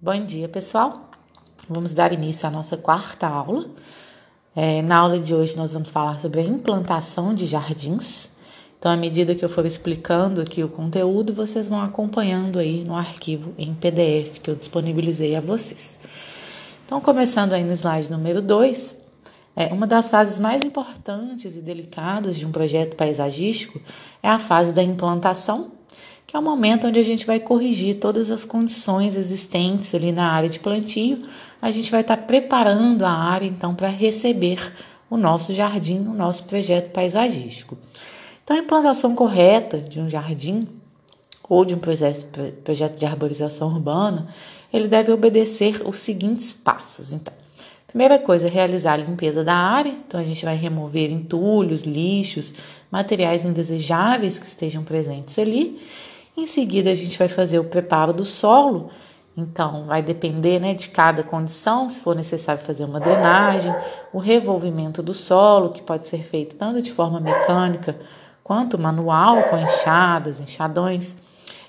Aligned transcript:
Bom 0.00 0.24
dia, 0.24 0.48
pessoal. 0.48 1.10
Vamos 1.68 1.92
dar 1.92 2.12
início 2.12 2.46
à 2.46 2.50
nossa 2.52 2.76
quarta 2.76 3.26
aula. 3.26 3.68
É, 4.54 4.80
na 4.80 4.96
aula 4.96 5.18
de 5.18 5.34
hoje, 5.34 5.56
nós 5.56 5.72
vamos 5.72 5.90
falar 5.90 6.20
sobre 6.20 6.38
a 6.38 6.44
implantação 6.44 7.34
de 7.34 7.46
jardins. 7.46 8.30
Então, 8.78 8.92
à 8.92 8.96
medida 8.96 9.34
que 9.34 9.44
eu 9.44 9.48
for 9.48 9.66
explicando 9.66 10.40
aqui 10.40 10.62
o 10.62 10.68
conteúdo, 10.68 11.34
vocês 11.34 11.68
vão 11.68 11.82
acompanhando 11.82 12.60
aí 12.60 12.84
no 12.84 12.94
arquivo 12.94 13.52
em 13.58 13.74
PDF 13.74 14.38
que 14.38 14.48
eu 14.48 14.54
disponibilizei 14.54 15.34
a 15.34 15.40
vocês. 15.40 15.98
Então, 16.86 17.00
começando 17.00 17.52
aí 17.52 17.64
no 17.64 17.72
slide 17.72 18.08
número 18.08 18.40
2, 18.40 18.96
é, 19.56 19.66
uma 19.74 19.84
das 19.84 20.08
fases 20.08 20.38
mais 20.38 20.62
importantes 20.62 21.56
e 21.56 21.60
delicadas 21.60 22.36
de 22.36 22.46
um 22.46 22.52
projeto 22.52 22.94
paisagístico 22.94 23.80
é 24.22 24.28
a 24.28 24.38
fase 24.38 24.72
da 24.72 24.80
implantação 24.80 25.72
que 26.28 26.36
é 26.36 26.38
o 26.38 26.42
momento 26.42 26.86
onde 26.86 26.98
a 27.00 27.02
gente 27.02 27.26
vai 27.26 27.40
corrigir 27.40 27.94
todas 27.94 28.30
as 28.30 28.44
condições 28.44 29.16
existentes 29.16 29.94
ali 29.94 30.12
na 30.12 30.30
área 30.30 30.48
de 30.50 30.60
plantio. 30.60 31.24
A 31.60 31.70
gente 31.70 31.90
vai 31.90 32.02
estar 32.02 32.18
preparando 32.18 33.06
a 33.06 33.10
área 33.10 33.46
então 33.46 33.74
para 33.74 33.88
receber 33.88 34.74
o 35.08 35.16
nosso 35.16 35.54
jardim, 35.54 36.00
o 36.00 36.12
nosso 36.12 36.44
projeto 36.44 36.90
paisagístico. 36.90 37.78
Então, 38.44 38.54
a 38.54 38.60
implantação 38.60 39.14
correta 39.14 39.78
de 39.78 40.00
um 40.00 40.08
jardim 40.10 40.68
ou 41.48 41.64
de 41.64 41.74
um 41.74 41.78
projeto, 41.78 42.26
de 42.94 43.06
arborização 43.06 43.68
urbana, 43.68 44.28
ele 44.70 44.86
deve 44.86 45.10
obedecer 45.10 45.80
os 45.82 45.98
seguintes 45.98 46.52
passos. 46.52 47.10
Então, 47.10 47.32
primeira 47.86 48.18
coisa, 48.18 48.50
realizar 48.50 48.92
a 48.92 48.96
limpeza 48.98 49.42
da 49.42 49.54
área. 49.54 49.96
Então, 50.06 50.20
a 50.20 50.24
gente 50.24 50.44
vai 50.44 50.56
remover 50.56 51.10
entulhos, 51.10 51.84
lixos, 51.84 52.52
materiais 52.90 53.46
indesejáveis 53.46 54.38
que 54.38 54.46
estejam 54.46 54.84
presentes 54.84 55.38
ali. 55.38 55.80
Em 56.38 56.46
seguida, 56.46 56.92
a 56.92 56.94
gente 56.94 57.18
vai 57.18 57.26
fazer 57.26 57.58
o 57.58 57.64
preparo 57.64 58.12
do 58.12 58.24
solo. 58.24 58.90
Então, 59.36 59.86
vai 59.86 60.00
depender 60.00 60.60
né, 60.60 60.72
de 60.72 60.88
cada 60.88 61.24
condição, 61.24 61.90
se 61.90 62.00
for 62.00 62.14
necessário 62.14 62.62
fazer 62.62 62.84
uma 62.84 63.00
drenagem, 63.00 63.74
o 64.12 64.18
revolvimento 64.18 65.02
do 65.02 65.12
solo, 65.12 65.70
que 65.70 65.82
pode 65.82 66.06
ser 66.06 66.22
feito 66.22 66.54
tanto 66.54 66.80
de 66.80 66.92
forma 66.92 67.18
mecânica 67.18 67.98
quanto 68.44 68.80
manual, 68.80 69.42
com 69.50 69.58
enxadas, 69.58 70.38
enxadões, 70.38 71.12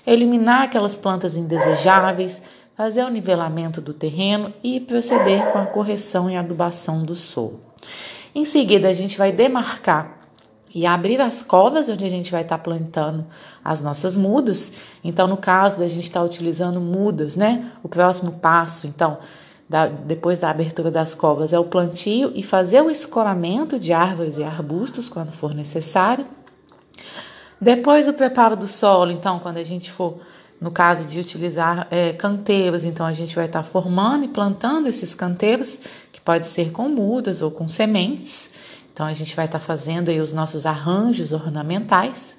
eliminar 0.06 0.62
aquelas 0.62 0.96
plantas 0.96 1.36
indesejáveis, 1.36 2.40
fazer 2.76 3.02
o 3.02 3.10
nivelamento 3.10 3.80
do 3.80 3.92
terreno 3.92 4.54
e 4.62 4.78
proceder 4.78 5.50
com 5.50 5.58
a 5.58 5.66
correção 5.66 6.30
e 6.30 6.36
adubação 6.36 7.04
do 7.04 7.16
solo. 7.16 7.60
Em 8.32 8.44
seguida, 8.44 8.88
a 8.88 8.92
gente 8.92 9.18
vai 9.18 9.32
demarcar 9.32 10.19
e 10.74 10.86
abrir 10.86 11.20
as 11.20 11.42
covas 11.42 11.88
onde 11.88 12.04
a 12.04 12.08
gente 12.08 12.30
vai 12.30 12.42
estar 12.42 12.58
tá 12.58 12.62
plantando 12.62 13.26
as 13.64 13.80
nossas 13.80 14.16
mudas. 14.16 14.72
Então, 15.02 15.26
no 15.26 15.36
caso 15.36 15.78
da 15.78 15.88
gente 15.88 16.04
estar 16.04 16.20
tá 16.20 16.26
utilizando 16.26 16.80
mudas, 16.80 17.36
né? 17.36 17.72
O 17.82 17.88
próximo 17.88 18.32
passo, 18.32 18.86
então, 18.86 19.18
da, 19.68 19.86
depois 19.86 20.38
da 20.38 20.50
abertura 20.50 20.90
das 20.90 21.14
covas, 21.14 21.52
é 21.52 21.58
o 21.58 21.64
plantio 21.64 22.32
e 22.34 22.42
fazer 22.42 22.82
o 22.82 22.90
escoramento 22.90 23.78
de 23.78 23.92
árvores 23.92 24.36
e 24.36 24.44
arbustos 24.44 25.08
quando 25.08 25.32
for 25.32 25.54
necessário. 25.54 26.26
Depois 27.60 28.06
do 28.06 28.14
preparo 28.14 28.56
do 28.56 28.66
solo, 28.66 29.10
então, 29.10 29.38
quando 29.38 29.58
a 29.58 29.64
gente 29.64 29.92
for, 29.92 30.18
no 30.60 30.70
caso 30.70 31.04
de 31.04 31.20
utilizar 31.20 31.86
é, 31.90 32.12
canteiros, 32.12 32.84
então 32.84 33.04
a 33.04 33.12
gente 33.12 33.36
vai 33.36 33.44
estar 33.44 33.62
tá 33.62 33.68
formando 33.68 34.24
e 34.24 34.28
plantando 34.28 34.88
esses 34.88 35.14
canteiros, 35.14 35.78
que 36.10 36.20
pode 36.20 36.46
ser 36.46 36.70
com 36.70 36.88
mudas 36.88 37.42
ou 37.42 37.50
com 37.50 37.68
sementes. 37.68 38.52
Então 39.00 39.08
a 39.08 39.14
gente 39.14 39.34
vai 39.34 39.46
estar 39.46 39.58
tá 39.58 39.64
fazendo 39.64 40.10
aí 40.10 40.20
os 40.20 40.30
nossos 40.30 40.66
arranjos 40.66 41.32
ornamentais. 41.32 42.36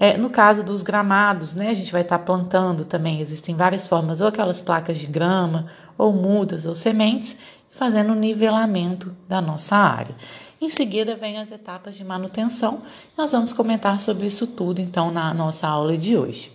É, 0.00 0.16
no 0.16 0.28
caso 0.28 0.64
dos 0.64 0.82
gramados, 0.82 1.54
né, 1.54 1.68
a 1.68 1.74
gente 1.74 1.92
vai 1.92 2.00
estar 2.00 2.18
tá 2.18 2.24
plantando 2.24 2.84
também, 2.84 3.20
existem 3.20 3.54
várias 3.54 3.86
formas, 3.86 4.20
ou 4.20 4.26
aquelas 4.26 4.60
placas 4.60 4.98
de 4.98 5.06
grama, 5.06 5.66
ou 5.96 6.12
mudas, 6.12 6.66
ou 6.66 6.74
sementes, 6.74 7.38
fazendo 7.70 8.10
o 8.10 8.16
nivelamento 8.16 9.14
da 9.28 9.40
nossa 9.40 9.76
área. 9.76 10.16
Em 10.60 10.68
seguida, 10.68 11.14
vem 11.14 11.38
as 11.38 11.52
etapas 11.52 11.94
de 11.94 12.02
manutenção. 12.02 12.82
Nós 13.16 13.30
vamos 13.30 13.52
comentar 13.52 14.00
sobre 14.00 14.26
isso 14.26 14.48
tudo, 14.48 14.80
então, 14.80 15.12
na 15.12 15.32
nossa 15.32 15.68
aula 15.68 15.96
de 15.96 16.18
hoje. 16.18 16.50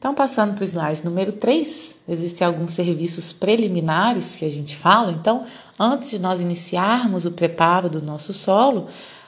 Então, 0.00 0.14
passando 0.14 0.54
para 0.54 0.62
o 0.62 0.66
slide 0.66 1.04
número 1.04 1.30
3, 1.30 2.00
existem 2.08 2.46
alguns 2.46 2.72
serviços 2.72 3.34
preliminares 3.34 4.34
que 4.34 4.46
a 4.46 4.50
gente 4.50 4.74
fala. 4.74 5.12
Então, 5.12 5.44
antes 5.78 6.08
de 6.08 6.18
nós 6.18 6.40
iniciarmos 6.40 7.26
o 7.26 7.32
preparo 7.32 7.90
do 7.90 8.00
nosso 8.00 8.32
solo, 8.32 8.86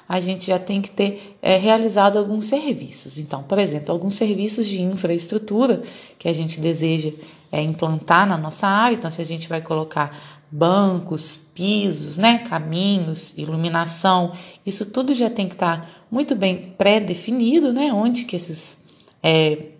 a 0.08 0.18
gente 0.18 0.46
já 0.46 0.58
tem 0.58 0.80
que 0.80 0.90
ter 0.90 1.36
é, 1.42 1.58
realizado 1.58 2.18
alguns 2.18 2.46
serviços. 2.46 3.18
Então, 3.18 3.42
por 3.42 3.58
exemplo, 3.58 3.92
alguns 3.92 4.14
serviços 4.14 4.66
de 4.66 4.80
infraestrutura 4.80 5.82
que 6.18 6.26
a 6.26 6.32
gente 6.32 6.58
deseja 6.58 7.12
é, 7.52 7.60
implantar 7.60 8.26
na 8.26 8.38
nossa 8.38 8.66
área. 8.66 8.94
Então, 8.94 9.10
se 9.10 9.20
a 9.20 9.26
gente 9.26 9.50
vai 9.50 9.60
colocar 9.60 10.40
bancos, 10.50 11.36
pisos, 11.54 12.16
né, 12.16 12.38
caminhos, 12.38 13.34
iluminação, 13.36 14.32
isso 14.64 14.86
tudo 14.86 15.12
já 15.12 15.28
tem 15.28 15.46
que 15.46 15.54
estar 15.54 15.86
muito 16.10 16.34
bem 16.34 16.74
pré-definido, 16.78 17.74
né, 17.74 17.92
onde 17.92 18.24
que 18.24 18.36
esses 18.36 18.78
é, 19.22 19.71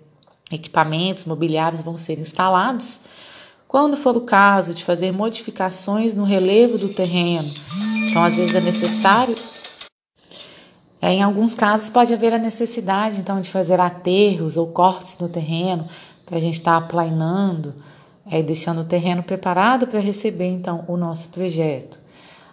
equipamentos 0.54 1.24
mobiliários 1.24 1.82
vão 1.82 1.96
ser 1.96 2.18
instalados. 2.18 3.00
Quando 3.66 3.96
for 3.96 4.16
o 4.16 4.20
caso 4.20 4.74
de 4.74 4.84
fazer 4.84 5.12
modificações 5.12 6.12
no 6.12 6.24
relevo 6.24 6.76
do 6.76 6.90
terreno, 6.90 7.50
então 8.08 8.22
às 8.22 8.36
vezes 8.36 8.54
é 8.54 8.60
necessário. 8.60 9.34
É, 11.00 11.12
em 11.14 11.22
alguns 11.22 11.54
casos 11.54 11.88
pode 11.88 12.12
haver 12.14 12.32
a 12.32 12.38
necessidade 12.38 13.18
então 13.18 13.41
de 13.41 13.50
fazer 13.50 13.80
aterros 13.80 14.56
ou 14.56 14.68
cortes 14.68 15.16
no 15.18 15.28
terreno 15.28 15.88
para 16.24 16.36
a 16.36 16.41
gente 16.41 16.58
estar 16.58 16.78
tá 16.78 16.86
aplainando, 16.86 17.74
é, 18.30 18.42
deixando 18.42 18.82
o 18.82 18.84
terreno 18.84 19.22
preparado 19.22 19.86
para 19.86 20.00
receber 20.00 20.46
então 20.46 20.84
o 20.86 20.96
nosso 20.96 21.30
projeto. 21.30 21.98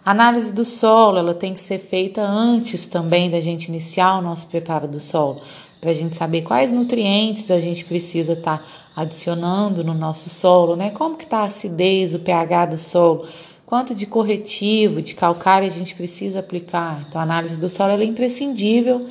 A 0.04 0.12
análise 0.12 0.52
do 0.52 0.64
solo 0.64 1.18
ela 1.18 1.34
tem 1.34 1.52
que 1.52 1.60
ser 1.60 1.78
feita 1.78 2.22
antes 2.22 2.86
também 2.86 3.30
da 3.30 3.40
gente 3.40 3.68
iniciar 3.68 4.18
o 4.18 4.22
nosso 4.22 4.46
preparo 4.46 4.88
do 4.88 4.98
solo, 4.98 5.42
para 5.80 5.90
a 5.90 5.94
gente 5.94 6.16
saber 6.16 6.42
quais 6.42 6.70
nutrientes 6.70 7.50
a 7.50 7.58
gente 7.58 7.84
precisa 7.84 8.34
estar 8.34 8.58
tá 8.58 8.64
adicionando 8.94 9.82
no 9.82 9.94
nosso 9.94 10.28
solo, 10.28 10.76
né? 10.76 10.90
Como 10.90 11.16
que 11.16 11.24
está 11.24 11.38
a 11.38 11.44
acidez, 11.44 12.14
o 12.14 12.18
pH 12.18 12.66
do 12.66 12.78
solo, 12.78 13.26
quanto 13.64 13.94
de 13.94 14.04
corretivo, 14.04 15.00
de 15.00 15.14
calcário 15.14 15.66
a 15.66 15.70
gente 15.70 15.94
precisa 15.94 16.40
aplicar. 16.40 17.04
Então, 17.08 17.20
a 17.20 17.24
análise 17.24 17.56
do 17.56 17.68
solo 17.68 17.92
é 17.92 18.04
imprescindível 18.04 19.06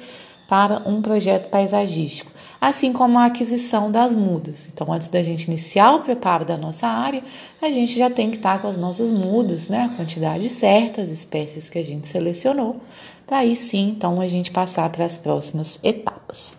para 0.47 0.81
um 0.85 1.01
projeto 1.01 1.49
paisagístico, 1.49 2.31
assim 2.59 2.91
como 2.91 3.17
a 3.17 3.25
aquisição 3.25 3.91
das 3.91 4.13
mudas. 4.13 4.67
Então, 4.71 4.91
antes 4.91 5.07
da 5.07 5.21
gente 5.21 5.45
iniciar 5.45 5.93
o 5.93 6.01
preparo 6.01 6.43
da 6.43 6.57
nossa 6.57 6.87
área, 6.87 7.23
a 7.61 7.69
gente 7.69 7.97
já 7.97 8.09
tem 8.09 8.29
que 8.29 8.37
estar 8.37 8.57
tá 8.57 8.59
com 8.59 8.67
as 8.67 8.75
nossas 8.75 9.13
mudas, 9.13 9.69
né? 9.69 9.89
A 9.91 9.95
quantidade 9.95 10.49
certa, 10.49 11.01
as 11.01 11.09
espécies 11.09 11.69
que 11.69 11.79
a 11.79 11.83
gente 11.83 12.07
selecionou, 12.07 12.81
para 13.25 13.37
aí 13.37 13.55
sim, 13.55 13.89
então, 13.89 14.19
a 14.19 14.27
gente 14.27 14.51
passar 14.51 14.89
para 14.89 15.05
as 15.05 15.17
próximas 15.17 15.79
etapas. 15.83 16.58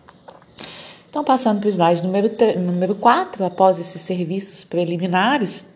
Então, 1.10 1.24
passando 1.24 1.58
para 1.58 1.66
o 1.66 1.70
slide 1.70 2.04
número, 2.04 2.30
número 2.56 2.94
4, 2.94 3.44
após 3.44 3.80
esses 3.80 4.00
serviços 4.00 4.62
preliminares, 4.62 5.68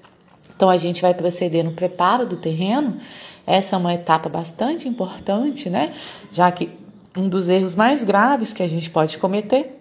então 0.54 0.70
a 0.70 0.76
gente 0.76 1.02
vai 1.02 1.12
proceder 1.12 1.64
no 1.64 1.72
preparo 1.72 2.24
do 2.24 2.36
terreno. 2.36 2.98
Essa 3.44 3.74
é 3.74 3.78
uma 3.78 3.92
etapa 3.92 4.28
bastante 4.28 4.88
importante, 4.88 5.68
né? 5.68 5.92
Já 6.30 6.52
que 6.52 6.70
um 7.16 7.28
dos 7.28 7.48
erros 7.48 7.74
mais 7.74 8.04
graves 8.04 8.52
que 8.52 8.62
a 8.62 8.68
gente 8.68 8.88
pode 8.88 9.18
cometer 9.18 9.80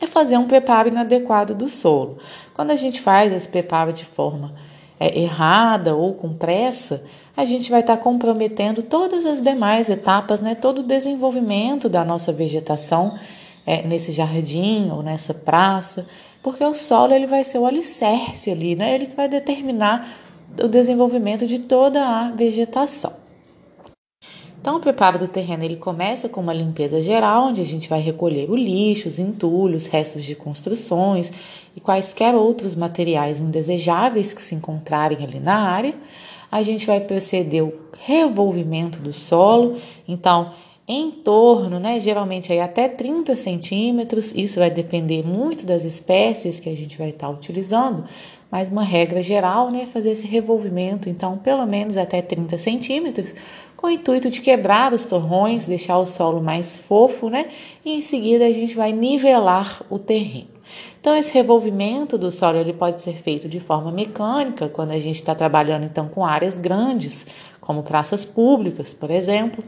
é 0.00 0.06
fazer 0.06 0.38
um 0.38 0.48
preparo 0.48 0.88
inadequado 0.88 1.54
do 1.54 1.68
solo. 1.68 2.16
Quando 2.54 2.70
a 2.70 2.76
gente 2.76 3.02
faz 3.02 3.34
esse 3.34 3.48
preparo 3.48 3.92
de 3.92 4.04
forma 4.06 4.54
é, 4.98 5.20
errada 5.20 5.94
ou 5.94 6.14
com 6.14 6.34
pressa, 6.34 7.04
a 7.36 7.44
gente 7.44 7.70
vai 7.70 7.80
estar 7.80 7.98
comprometendo 7.98 8.82
todas 8.82 9.26
as 9.26 9.42
demais 9.42 9.90
etapas, 9.90 10.40
né? 10.40 10.54
Todo 10.54 10.78
o 10.78 10.82
desenvolvimento 10.82 11.86
da 11.86 12.02
nossa 12.02 12.32
vegetação 12.32 13.18
é, 13.66 13.82
nesse 13.86 14.12
jardim 14.12 14.90
ou 14.90 15.02
nessa 15.02 15.34
praça, 15.34 16.06
porque 16.42 16.64
o 16.64 16.72
solo 16.72 17.12
ele 17.12 17.26
vai 17.26 17.42
ser 17.42 17.58
o 17.58 17.66
alicerce 17.66 18.50
ali, 18.50 18.76
né? 18.76 18.94
Ele 18.94 19.08
vai 19.08 19.28
determinar 19.28 20.08
o 20.62 20.68
desenvolvimento 20.68 21.46
de 21.46 21.58
toda 21.58 22.00
a 22.00 22.30
vegetação. 22.30 23.12
Então, 24.60 24.78
o 24.78 24.80
preparo 24.80 25.18
do 25.18 25.28
terreno 25.28 25.62
ele 25.62 25.76
começa 25.76 26.28
com 26.28 26.40
uma 26.40 26.52
limpeza 26.52 27.00
geral, 27.00 27.46
onde 27.46 27.60
a 27.60 27.64
gente 27.64 27.88
vai 27.88 28.00
recolher 28.00 28.50
o 28.50 28.56
lixo, 28.56 29.08
os 29.08 29.18
entulhos, 29.18 29.86
restos 29.86 30.24
de 30.24 30.34
construções 30.34 31.32
e 31.76 31.80
quaisquer 31.80 32.34
outros 32.34 32.74
materiais 32.74 33.38
indesejáveis 33.38 34.34
que 34.34 34.42
se 34.42 34.56
encontrarem 34.56 35.22
ali 35.22 35.38
na 35.38 35.70
área. 35.70 35.94
A 36.50 36.62
gente 36.62 36.84
vai 36.84 36.98
proceder 36.98 37.62
o 37.62 37.72
revolvimento 37.96 38.98
do 38.98 39.12
solo, 39.12 39.76
então 40.08 40.52
em 40.88 41.10
torno, 41.10 41.80
né, 41.80 41.98
geralmente 41.98 42.52
aí 42.52 42.60
até 42.60 42.88
30 42.88 43.34
centímetros, 43.34 44.32
isso 44.34 44.60
vai 44.60 44.70
depender 44.70 45.26
muito 45.26 45.66
das 45.66 45.84
espécies 45.84 46.60
que 46.60 46.68
a 46.68 46.76
gente 46.76 46.96
vai 46.96 47.08
estar 47.08 47.28
utilizando, 47.28 48.04
mas 48.50 48.68
uma 48.68 48.84
regra 48.84 49.20
geral 49.20 49.70
né, 49.70 49.82
é 49.82 49.86
fazer 49.86 50.10
esse 50.10 50.26
revolvimento, 50.26 51.08
então 51.08 51.38
pelo 51.38 51.66
menos 51.66 51.96
até 51.96 52.22
30 52.22 52.56
centímetros, 52.56 53.34
com 53.76 53.88
o 53.88 53.90
intuito 53.90 54.30
de 54.30 54.40
quebrar 54.40 54.92
os 54.92 55.04
torrões, 55.04 55.66
deixar 55.66 55.98
o 55.98 56.06
solo 56.06 56.40
mais 56.40 56.76
fofo, 56.76 57.28
né? 57.28 57.46
E 57.84 57.92
em 57.92 58.00
seguida 58.00 58.46
a 58.46 58.52
gente 58.52 58.74
vai 58.74 58.90
nivelar 58.90 59.82
o 59.90 59.98
terreno. 59.98 60.56
Então, 60.98 61.14
esse 61.14 61.32
revolvimento 61.32 62.18
do 62.18 62.32
solo 62.32 62.58
ele 62.58 62.72
pode 62.72 63.00
ser 63.02 63.18
feito 63.18 63.48
de 63.48 63.60
forma 63.60 63.92
mecânica, 63.92 64.68
quando 64.68 64.92
a 64.92 64.98
gente 64.98 65.16
está 65.16 65.34
trabalhando 65.34 65.84
então 65.84 66.08
com 66.08 66.24
áreas 66.24 66.58
grandes, 66.58 67.26
como 67.60 67.82
praças 67.82 68.24
públicas, 68.24 68.92
por 68.94 69.10
exemplo. 69.10 69.62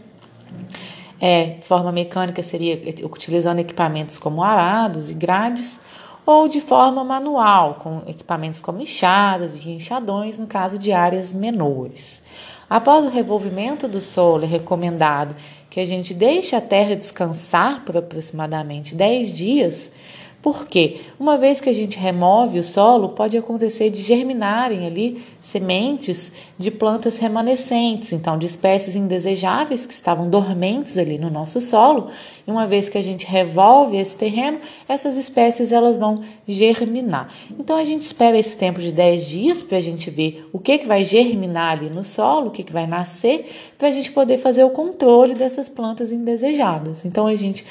É, 1.20 1.56
forma 1.62 1.90
mecânica 1.90 2.42
seria 2.42 2.80
utilizando 3.04 3.58
equipamentos 3.58 4.18
como 4.18 4.42
arados 4.42 5.10
e 5.10 5.14
grades, 5.14 5.80
ou 6.24 6.46
de 6.46 6.60
forma 6.60 7.02
manual, 7.02 7.76
com 7.76 8.02
equipamentos 8.06 8.60
como 8.60 8.82
enxadas 8.82 9.54
e 9.56 9.70
enxadões, 9.70 10.38
no 10.38 10.46
caso 10.46 10.78
de 10.78 10.92
áreas 10.92 11.32
menores. 11.32 12.22
Após 12.68 13.04
o 13.04 13.08
revolvimento 13.08 13.88
do 13.88 14.00
solo, 14.00 14.44
é 14.44 14.46
recomendado 14.46 15.34
que 15.70 15.80
a 15.80 15.86
gente 15.86 16.12
deixe 16.12 16.54
a 16.54 16.60
terra 16.60 16.94
descansar 16.94 17.82
por 17.84 17.96
aproximadamente 17.96 18.94
10 18.94 19.36
dias 19.36 19.90
porque 20.40 21.00
uma 21.18 21.36
vez 21.36 21.60
que 21.60 21.68
a 21.68 21.72
gente 21.72 21.98
remove 21.98 22.60
o 22.60 22.64
solo, 22.64 23.10
pode 23.10 23.36
acontecer 23.36 23.90
de 23.90 24.00
germinarem 24.00 24.86
ali 24.86 25.24
sementes 25.40 26.32
de 26.56 26.70
plantas 26.70 27.18
remanescentes, 27.18 28.12
então 28.12 28.38
de 28.38 28.46
espécies 28.46 28.94
indesejáveis 28.94 29.84
que 29.84 29.92
estavam 29.92 30.30
dormentes 30.30 30.96
ali 30.96 31.18
no 31.18 31.28
nosso 31.28 31.60
solo. 31.60 32.10
E 32.46 32.50
uma 32.50 32.68
vez 32.68 32.88
que 32.88 32.96
a 32.96 33.02
gente 33.02 33.26
revolve 33.26 33.96
esse 33.96 34.14
terreno, 34.14 34.60
essas 34.88 35.16
espécies 35.16 35.72
elas 35.72 35.98
vão 35.98 36.22
germinar. 36.46 37.34
Então 37.58 37.76
a 37.76 37.84
gente 37.84 38.02
espera 38.02 38.38
esse 38.38 38.56
tempo 38.56 38.80
de 38.80 38.92
10 38.92 39.26
dias 39.26 39.62
para 39.64 39.78
a 39.78 39.82
gente 39.82 40.08
ver 40.08 40.48
o 40.52 40.58
que, 40.60 40.78
que 40.78 40.86
vai 40.86 41.02
germinar 41.02 41.72
ali 41.72 41.90
no 41.90 42.04
solo, 42.04 42.46
o 42.46 42.50
que, 42.50 42.62
que 42.62 42.72
vai 42.72 42.86
nascer, 42.86 43.50
para 43.76 43.88
a 43.88 43.92
gente 43.92 44.12
poder 44.12 44.38
fazer 44.38 44.62
o 44.62 44.70
controle 44.70 45.34
dessas 45.34 45.68
plantas 45.68 46.12
indesejadas. 46.12 47.04
Então 47.04 47.26
a 47.26 47.34
gente 47.34 47.66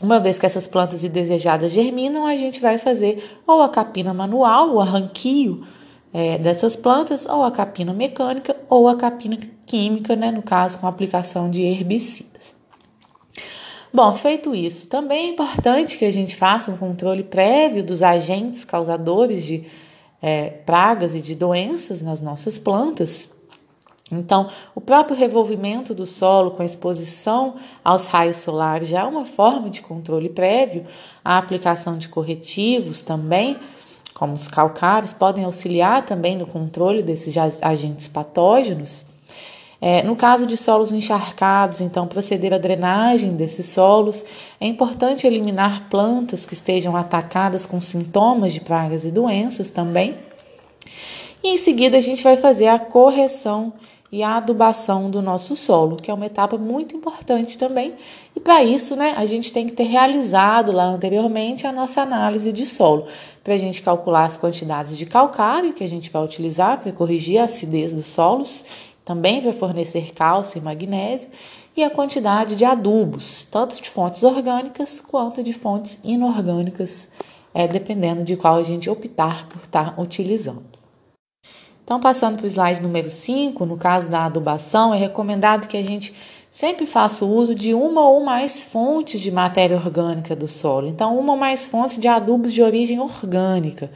uma 0.00 0.20
vez 0.20 0.38
que 0.38 0.46
essas 0.46 0.66
plantas 0.66 1.02
indesejadas 1.02 1.72
germinam, 1.72 2.24
a 2.24 2.36
gente 2.36 2.60
vai 2.60 2.78
fazer 2.78 3.38
ou 3.46 3.62
a 3.62 3.68
capina 3.68 4.14
manual, 4.14 4.74
o 4.74 4.80
arranquio 4.80 5.66
é, 6.12 6.38
dessas 6.38 6.76
plantas, 6.76 7.26
ou 7.26 7.42
a 7.42 7.50
capina 7.50 7.92
mecânica, 7.92 8.56
ou 8.68 8.88
a 8.88 8.96
capina 8.96 9.36
química, 9.66 10.14
né, 10.16 10.30
no 10.30 10.42
caso, 10.42 10.78
com 10.78 10.86
aplicação 10.86 11.50
de 11.50 11.62
herbicidas. 11.62 12.54
Bom, 13.92 14.12
feito 14.12 14.54
isso, 14.54 14.86
também 14.86 15.26
é 15.26 15.30
importante 15.30 15.96
que 15.98 16.04
a 16.04 16.12
gente 16.12 16.36
faça 16.36 16.70
um 16.70 16.76
controle 16.76 17.24
prévio 17.24 17.82
dos 17.82 18.02
agentes 18.02 18.64
causadores 18.64 19.44
de 19.44 19.64
é, 20.20 20.50
pragas 20.50 21.14
e 21.14 21.20
de 21.20 21.34
doenças 21.34 22.02
nas 22.02 22.20
nossas 22.20 22.58
plantas 22.58 23.34
então, 24.10 24.48
o 24.74 24.80
próprio 24.80 25.16
revolvimento 25.16 25.94
do 25.94 26.06
solo 26.06 26.52
com 26.52 26.62
exposição 26.62 27.56
aos 27.84 28.06
raios 28.06 28.38
solares 28.38 28.88
já 28.88 29.00
é 29.00 29.04
uma 29.04 29.26
forma 29.26 29.68
de 29.68 29.82
controle 29.82 30.30
prévio. 30.30 30.86
A 31.22 31.36
aplicação 31.36 31.98
de 31.98 32.08
corretivos 32.08 33.02
também, 33.02 33.58
como 34.14 34.32
os 34.32 34.48
calcários, 34.48 35.12
podem 35.12 35.44
auxiliar 35.44 36.06
também 36.06 36.36
no 36.36 36.46
controle 36.46 37.02
desses 37.02 37.36
agentes 37.60 38.08
patógenos. 38.08 39.06
É, 39.80 40.02
no 40.02 40.16
caso 40.16 40.44
de 40.44 40.56
solos 40.56 40.90
encharcados, 40.90 41.80
então, 41.80 42.08
proceder 42.08 42.52
à 42.52 42.58
drenagem 42.58 43.36
desses 43.36 43.66
solos. 43.66 44.24
É 44.60 44.66
importante 44.66 45.26
eliminar 45.26 45.88
plantas 45.88 46.44
que 46.44 46.54
estejam 46.54 46.96
atacadas 46.96 47.64
com 47.64 47.80
sintomas 47.80 48.52
de 48.52 48.60
pragas 48.60 49.04
e 49.04 49.10
doenças 49.10 49.70
também. 49.70 50.16
E 51.42 51.50
em 51.50 51.58
seguida, 51.58 51.96
a 51.96 52.00
gente 52.00 52.24
vai 52.24 52.36
fazer 52.36 52.66
a 52.66 52.78
correção 52.78 53.72
e 54.10 54.22
a 54.22 54.36
adubação 54.36 55.10
do 55.10 55.20
nosso 55.20 55.54
solo, 55.54 55.96
que 55.96 56.10
é 56.10 56.14
uma 56.14 56.26
etapa 56.26 56.56
muito 56.56 56.96
importante 56.96 57.58
também. 57.58 57.94
E 58.34 58.40
para 58.40 58.64
isso, 58.64 58.96
né, 58.96 59.14
a 59.16 59.26
gente 59.26 59.52
tem 59.52 59.66
que 59.66 59.72
ter 59.72 59.84
realizado 59.84 60.72
lá 60.72 60.84
anteriormente 60.84 61.66
a 61.66 61.72
nossa 61.72 62.00
análise 62.00 62.52
de 62.52 62.64
solo, 62.64 63.06
para 63.44 63.54
a 63.54 63.58
gente 63.58 63.82
calcular 63.82 64.24
as 64.24 64.36
quantidades 64.36 64.96
de 64.96 65.04
calcário 65.04 65.74
que 65.74 65.84
a 65.84 65.88
gente 65.88 66.10
vai 66.10 66.24
utilizar 66.24 66.80
para 66.80 66.92
corrigir 66.92 67.38
a 67.38 67.44
acidez 67.44 67.92
dos 67.92 68.06
solos, 68.06 68.64
também 69.04 69.42
para 69.42 69.52
fornecer 69.52 70.12
cálcio 70.14 70.58
e 70.58 70.62
magnésio, 70.62 71.30
e 71.76 71.82
a 71.84 71.90
quantidade 71.90 72.56
de 72.56 72.64
adubos, 72.64 73.46
tanto 73.50 73.80
de 73.80 73.88
fontes 73.88 74.22
orgânicas 74.22 75.00
quanto 75.00 75.42
de 75.42 75.52
fontes 75.52 75.98
inorgânicas, 76.02 77.08
é, 77.54 77.68
dependendo 77.68 78.24
de 78.24 78.36
qual 78.36 78.56
a 78.56 78.62
gente 78.62 78.90
optar 78.90 79.48
por 79.48 79.62
estar 79.62 79.98
utilizando. 80.00 80.77
Então, 81.88 81.98
passando 81.98 82.36
para 82.36 82.44
o 82.44 82.46
slide 82.46 82.82
número 82.82 83.08
5, 83.08 83.64
no 83.64 83.78
caso 83.78 84.10
da 84.10 84.26
adubação, 84.26 84.92
é 84.92 84.98
recomendado 84.98 85.66
que 85.66 85.74
a 85.74 85.82
gente 85.82 86.14
sempre 86.50 86.84
faça 86.84 87.24
uso 87.24 87.54
de 87.54 87.72
uma 87.72 88.06
ou 88.06 88.22
mais 88.22 88.62
fontes 88.62 89.18
de 89.18 89.30
matéria 89.30 89.74
orgânica 89.74 90.36
do 90.36 90.46
solo. 90.46 90.86
Então, 90.86 91.18
uma 91.18 91.32
ou 91.32 91.38
mais 91.38 91.66
fontes 91.66 91.98
de 91.98 92.06
adubos 92.06 92.52
de 92.52 92.60
origem 92.60 93.00
orgânica, 93.00 93.90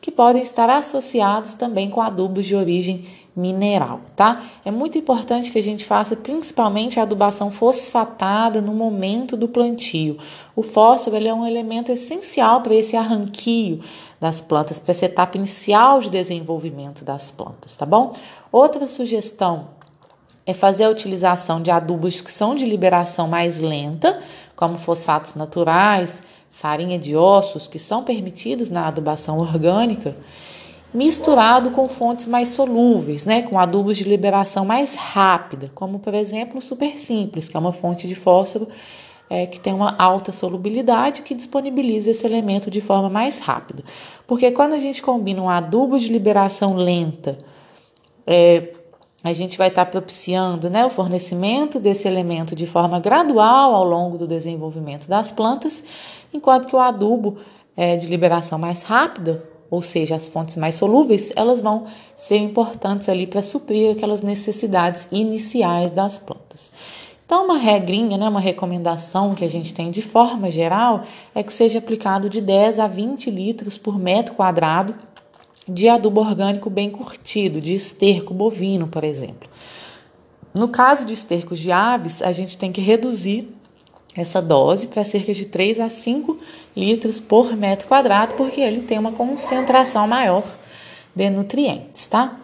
que 0.00 0.10
podem 0.10 0.42
estar 0.42 0.70
associados 0.70 1.52
também 1.52 1.90
com 1.90 2.00
adubos 2.00 2.46
de 2.46 2.56
origem 2.56 3.04
mineral, 3.36 4.00
tá? 4.14 4.42
É 4.64 4.70
muito 4.70 4.96
importante 4.96 5.50
que 5.50 5.58
a 5.58 5.62
gente 5.62 5.84
faça 5.84 6.14
principalmente 6.14 7.00
a 7.00 7.02
adubação 7.02 7.50
fosfatada 7.50 8.60
no 8.60 8.72
momento 8.72 9.36
do 9.36 9.48
plantio. 9.48 10.18
O 10.54 10.62
fósforo 10.62 11.16
é 11.16 11.34
um 11.34 11.46
elemento 11.46 11.90
essencial 11.90 12.60
para 12.60 12.74
esse 12.74 12.96
arranquio 12.96 13.80
das 14.20 14.40
plantas, 14.40 14.78
para 14.78 14.92
essa 14.92 15.06
etapa 15.06 15.36
inicial 15.36 16.00
de 16.00 16.10
desenvolvimento 16.10 17.04
das 17.04 17.30
plantas, 17.32 17.74
tá 17.74 17.84
bom? 17.84 18.12
Outra 18.52 18.86
sugestão 18.86 19.68
é 20.46 20.54
fazer 20.54 20.84
a 20.84 20.90
utilização 20.90 21.60
de 21.60 21.70
adubos 21.70 22.20
que 22.20 22.30
são 22.30 22.54
de 22.54 22.64
liberação 22.64 23.26
mais 23.26 23.58
lenta, 23.58 24.22
como 24.54 24.78
fosfatos 24.78 25.34
naturais, 25.34 26.22
farinha 26.52 26.98
de 26.98 27.16
ossos, 27.16 27.66
que 27.66 27.78
são 27.78 28.04
permitidos 28.04 28.70
na 28.70 28.86
adubação 28.86 29.38
orgânica, 29.38 30.16
misturado 30.94 31.72
com 31.72 31.88
fontes 31.88 32.24
mais 32.24 32.48
solúveis, 32.50 33.24
né, 33.24 33.42
com 33.42 33.58
adubos 33.58 33.96
de 33.96 34.04
liberação 34.04 34.64
mais 34.64 34.94
rápida, 34.94 35.70
como 35.74 35.98
por 35.98 36.14
exemplo 36.14 36.58
o 36.58 36.62
super 36.62 36.98
simples, 37.00 37.48
que 37.48 37.56
é 37.56 37.60
uma 37.60 37.72
fonte 37.72 38.06
de 38.06 38.14
fósforo 38.14 38.68
é, 39.28 39.46
que 39.46 39.58
tem 39.58 39.72
uma 39.74 39.96
alta 39.98 40.30
solubilidade 40.30 41.22
que 41.22 41.34
disponibiliza 41.34 42.10
esse 42.10 42.24
elemento 42.24 42.70
de 42.70 42.80
forma 42.80 43.08
mais 43.08 43.40
rápida. 43.40 43.82
Porque 44.26 44.52
quando 44.52 44.74
a 44.74 44.78
gente 44.78 45.02
combina 45.02 45.42
um 45.42 45.48
adubo 45.48 45.98
de 45.98 46.08
liberação 46.08 46.76
lenta, 46.76 47.38
é, 48.24 48.74
a 49.24 49.32
gente 49.32 49.56
vai 49.56 49.68
estar 49.68 49.86
propiciando 49.86 50.68
né, 50.68 50.84
o 50.84 50.90
fornecimento 50.90 51.80
desse 51.80 52.06
elemento 52.06 52.54
de 52.54 52.66
forma 52.66 53.00
gradual 53.00 53.74
ao 53.74 53.84
longo 53.84 54.18
do 54.18 54.28
desenvolvimento 54.28 55.08
das 55.08 55.32
plantas, 55.32 55.82
enquanto 56.32 56.68
que 56.68 56.76
o 56.76 56.78
adubo 56.78 57.38
é, 57.76 57.96
de 57.96 58.06
liberação 58.06 58.58
mais 58.58 58.82
rápida, 58.82 59.42
ou 59.70 59.82
seja, 59.82 60.14
as 60.14 60.28
fontes 60.28 60.56
mais 60.56 60.76
solúveis, 60.76 61.32
elas 61.34 61.60
vão 61.60 61.84
ser 62.16 62.36
importantes 62.36 63.08
ali 63.08 63.26
para 63.26 63.42
suprir 63.42 63.92
aquelas 63.92 64.22
necessidades 64.22 65.08
iniciais 65.10 65.90
das 65.90 66.18
plantas. 66.18 66.70
Então, 67.26 67.46
uma 67.46 67.56
regrinha, 67.56 68.18
né, 68.18 68.28
uma 68.28 68.40
recomendação 68.40 69.34
que 69.34 69.44
a 69.44 69.48
gente 69.48 69.72
tem 69.72 69.90
de 69.90 70.02
forma 70.02 70.50
geral 70.50 71.04
é 71.34 71.42
que 71.42 71.52
seja 71.52 71.78
aplicado 71.78 72.28
de 72.28 72.40
10 72.40 72.78
a 72.78 72.86
20 72.86 73.30
litros 73.30 73.78
por 73.78 73.98
metro 73.98 74.34
quadrado 74.34 74.94
de 75.66 75.88
adubo 75.88 76.20
orgânico 76.20 76.68
bem 76.68 76.90
curtido, 76.90 77.60
de 77.60 77.74
esterco 77.74 78.34
bovino, 78.34 78.86
por 78.86 79.04
exemplo. 79.04 79.48
No 80.52 80.68
caso 80.68 81.04
de 81.04 81.14
estercos 81.14 81.58
de 81.58 81.72
aves, 81.72 82.20
a 82.20 82.30
gente 82.30 82.58
tem 82.58 82.70
que 82.70 82.80
reduzir 82.80 83.53
essa 84.16 84.40
dose 84.40 84.86
para 84.86 85.04
cerca 85.04 85.32
de 85.32 85.46
3 85.46 85.80
a 85.80 85.88
5 85.88 86.38
litros 86.76 87.18
por 87.18 87.56
metro 87.56 87.88
quadrado, 87.88 88.34
porque 88.34 88.60
ele 88.60 88.82
tem 88.82 88.98
uma 88.98 89.12
concentração 89.12 90.06
maior 90.06 90.44
de 91.14 91.30
nutrientes, 91.30 92.06
tá? 92.06 92.40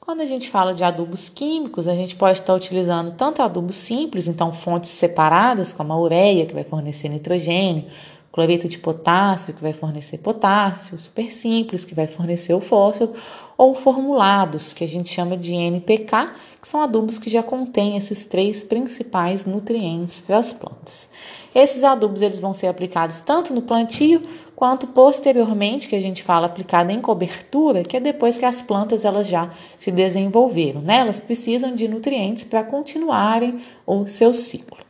Quando 0.00 0.22
a 0.22 0.26
gente 0.26 0.48
fala 0.48 0.72
de 0.72 0.82
adubos 0.82 1.28
químicos, 1.28 1.86
a 1.86 1.94
gente 1.94 2.16
pode 2.16 2.38
estar 2.38 2.54
utilizando 2.54 3.12
tanto 3.12 3.42
adubos 3.42 3.76
simples, 3.76 4.26
então 4.26 4.50
fontes 4.50 4.90
separadas, 4.90 5.72
como 5.72 5.92
a 5.92 6.00
ureia, 6.00 6.46
que 6.46 6.54
vai 6.54 6.64
fornecer 6.64 7.10
nitrogênio, 7.10 7.84
cloreto 8.32 8.66
de 8.68 8.78
potássio, 8.78 9.52
que 9.52 9.60
vai 9.60 9.74
fornecer 9.74 10.16
potássio, 10.16 10.98
super 10.98 11.30
simples, 11.30 11.84
que 11.84 11.94
vai 11.94 12.06
fornecer 12.06 12.54
o 12.54 12.60
fósforo, 12.60 13.12
ou 13.58 13.74
formulados, 13.74 14.72
que 14.72 14.84
a 14.84 14.88
gente 14.88 15.12
chama 15.12 15.36
de 15.36 15.52
NPK, 15.52 16.30
que 16.62 16.68
são 16.68 16.80
adubos 16.80 17.18
que 17.18 17.28
já 17.28 17.42
contêm 17.42 17.96
esses 17.96 18.24
três 18.24 18.62
principais 18.62 19.44
nutrientes 19.44 20.20
para 20.20 20.38
as 20.38 20.52
plantas. 20.52 21.10
Esses 21.52 21.82
adubos 21.82 22.22
eles 22.22 22.38
vão 22.38 22.54
ser 22.54 22.68
aplicados 22.68 23.20
tanto 23.20 23.52
no 23.52 23.62
plantio 23.62 24.22
quanto 24.54 24.86
posteriormente, 24.86 25.88
que 25.88 25.96
a 25.96 26.00
gente 26.00 26.22
fala 26.22 26.46
aplicada 26.46 26.92
em 26.92 27.00
cobertura, 27.00 27.82
que 27.82 27.96
é 27.96 28.00
depois 28.00 28.38
que 28.38 28.44
as 28.44 28.62
plantas 28.62 29.04
elas 29.04 29.26
já 29.26 29.50
se 29.76 29.90
desenvolveram, 29.90 30.80
né? 30.80 30.98
Elas 30.98 31.18
precisam 31.18 31.74
de 31.74 31.88
nutrientes 31.88 32.44
para 32.44 32.62
continuarem 32.62 33.60
o 33.84 34.06
seu 34.06 34.32
ciclo. 34.32 34.87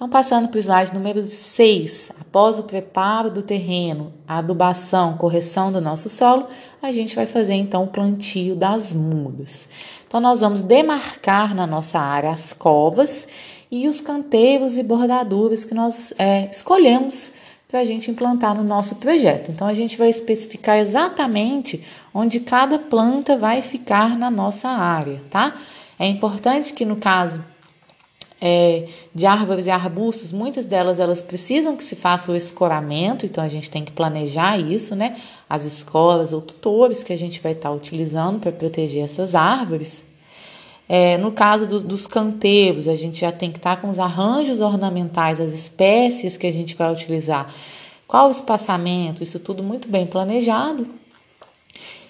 Então, 0.00 0.08
passando 0.08 0.48
para 0.48 0.56
o 0.56 0.58
slide 0.58 0.94
número 0.94 1.26
6, 1.26 2.12
após 2.18 2.58
o 2.58 2.62
preparo 2.62 3.30
do 3.30 3.42
terreno, 3.42 4.14
a 4.26 4.38
adubação, 4.38 5.18
correção 5.18 5.70
do 5.70 5.78
nosso 5.78 6.08
solo, 6.08 6.46
a 6.80 6.90
gente 6.90 7.14
vai 7.14 7.26
fazer 7.26 7.52
então 7.52 7.84
o 7.84 7.86
plantio 7.86 8.56
das 8.56 8.94
mudas. 8.94 9.68
Então, 10.08 10.18
nós 10.18 10.40
vamos 10.40 10.62
demarcar 10.62 11.54
na 11.54 11.66
nossa 11.66 11.98
área 11.98 12.30
as 12.30 12.54
covas 12.54 13.28
e 13.70 13.86
os 13.86 14.00
canteiros 14.00 14.78
e 14.78 14.82
bordaduras 14.82 15.66
que 15.66 15.74
nós 15.74 16.14
é, 16.18 16.48
escolhemos 16.50 17.32
para 17.68 17.80
a 17.80 17.84
gente 17.84 18.10
implantar 18.10 18.54
no 18.54 18.64
nosso 18.64 18.94
projeto. 18.94 19.50
Então, 19.50 19.66
a 19.66 19.74
gente 19.74 19.98
vai 19.98 20.08
especificar 20.08 20.78
exatamente 20.78 21.84
onde 22.14 22.40
cada 22.40 22.78
planta 22.78 23.36
vai 23.36 23.60
ficar 23.60 24.18
na 24.18 24.30
nossa 24.30 24.70
área, 24.70 25.20
tá? 25.28 25.60
É 25.98 26.06
importante 26.06 26.72
que 26.72 26.86
no 26.86 26.96
caso 26.96 27.44
é, 28.40 28.88
de 29.14 29.26
árvores 29.26 29.66
e 29.66 29.70
arbustos, 29.70 30.32
muitas 30.32 30.64
delas 30.64 30.98
elas 30.98 31.20
precisam 31.20 31.76
que 31.76 31.84
se 31.84 31.94
faça 31.94 32.32
o 32.32 32.36
escoramento, 32.36 33.26
então 33.26 33.44
a 33.44 33.48
gente 33.48 33.68
tem 33.68 33.84
que 33.84 33.92
planejar 33.92 34.58
isso, 34.58 34.96
né? 34.96 35.20
As 35.48 35.64
escolas 35.64 36.32
ou 36.32 36.40
tutores 36.40 37.02
que 37.02 37.12
a 37.12 37.18
gente 37.18 37.40
vai 37.40 37.52
estar 37.52 37.70
utilizando 37.70 38.40
para 38.40 38.50
proteger 38.50 39.04
essas 39.04 39.34
árvores. 39.34 40.04
É, 40.88 41.18
no 41.18 41.30
caso 41.30 41.66
do, 41.66 41.80
dos 41.80 42.06
canteiros, 42.06 42.88
a 42.88 42.96
gente 42.96 43.20
já 43.20 43.30
tem 43.30 43.52
que 43.52 43.58
estar 43.58 43.76
com 43.80 43.88
os 43.88 43.98
arranjos 43.98 44.60
ornamentais, 44.60 45.40
as 45.40 45.52
espécies 45.52 46.36
que 46.36 46.46
a 46.46 46.52
gente 46.52 46.74
vai 46.74 46.90
utilizar, 46.90 47.54
qual 48.08 48.26
o 48.26 48.30
espaçamento, 48.30 49.22
isso 49.22 49.38
tudo 49.38 49.62
muito 49.62 49.86
bem 49.86 50.06
planejado. 50.06 50.88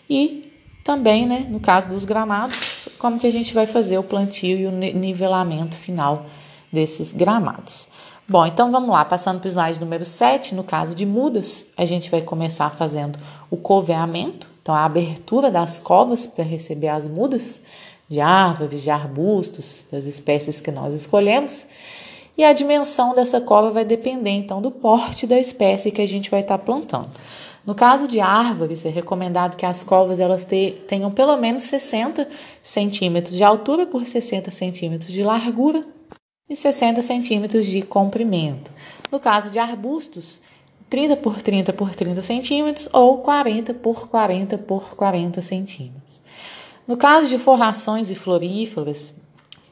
E 0.08 0.50
também, 0.82 1.26
né, 1.26 1.46
no 1.50 1.60
caso 1.60 1.88
dos 1.90 2.04
gramados, 2.04 2.69
como 2.98 3.18
que 3.18 3.26
a 3.26 3.32
gente 3.32 3.52
vai 3.54 3.66
fazer 3.66 3.98
o 3.98 4.02
plantio 4.02 4.58
e 4.58 4.66
o 4.66 4.70
nivelamento 4.70 5.76
final 5.76 6.26
desses 6.72 7.12
gramados. 7.12 7.88
Bom, 8.28 8.46
então 8.46 8.70
vamos 8.70 8.90
lá, 8.90 9.04
passando 9.04 9.40
para 9.40 9.48
o 9.48 9.50
slide 9.50 9.80
número 9.80 10.04
7, 10.04 10.54
no 10.54 10.62
caso 10.62 10.94
de 10.94 11.04
mudas, 11.04 11.66
a 11.76 11.84
gente 11.84 12.08
vai 12.10 12.22
começar 12.22 12.70
fazendo 12.70 13.18
o 13.50 13.56
coveamento, 13.56 14.46
então 14.62 14.72
a 14.72 14.84
abertura 14.84 15.50
das 15.50 15.80
covas 15.80 16.26
para 16.26 16.44
receber 16.44 16.88
as 16.88 17.08
mudas 17.08 17.60
de 18.08 18.20
árvores, 18.20 18.82
de 18.82 18.90
arbustos, 18.90 19.84
das 19.90 20.04
espécies 20.04 20.60
que 20.60 20.70
nós 20.70 20.94
escolhemos. 20.94 21.66
E 22.38 22.44
a 22.44 22.52
dimensão 22.52 23.14
dessa 23.14 23.40
cova 23.40 23.70
vai 23.70 23.84
depender 23.84 24.30
então 24.30 24.62
do 24.62 24.70
porte 24.70 25.26
da 25.26 25.38
espécie 25.38 25.90
que 25.90 26.00
a 26.00 26.08
gente 26.08 26.30
vai 26.30 26.40
estar 26.40 26.58
plantando. 26.58 27.10
No 27.66 27.74
caso 27.74 28.08
de 28.08 28.20
árvores, 28.20 28.84
é 28.86 28.88
recomendado 28.88 29.56
que 29.56 29.66
as 29.66 29.84
covas 29.84 30.18
elas 30.18 30.46
tenham 30.88 31.10
pelo 31.10 31.36
menos 31.36 31.64
60 31.64 32.28
centímetros 32.62 33.36
de 33.36 33.44
altura 33.44 33.86
por 33.86 34.06
60 34.06 34.50
centímetros 34.50 35.12
de 35.12 35.22
largura 35.22 35.84
e 36.48 36.56
60 36.56 37.02
centímetros 37.02 37.66
de 37.66 37.82
comprimento. 37.82 38.72
No 39.12 39.20
caso 39.20 39.50
de 39.50 39.58
arbustos, 39.58 40.40
30 40.88 41.16
por 41.16 41.40
30 41.40 41.72
por 41.72 41.94
30 41.94 42.22
centímetros 42.22 42.88
ou 42.92 43.18
40 43.18 43.74
por 43.74 44.08
40 44.08 44.58
por 44.58 44.96
40 44.96 45.42
centímetros. 45.42 46.20
No 46.88 46.96
caso 46.96 47.28
de 47.28 47.38
forrações 47.38 48.10
e 48.10 48.16
floríferas, 48.16 49.14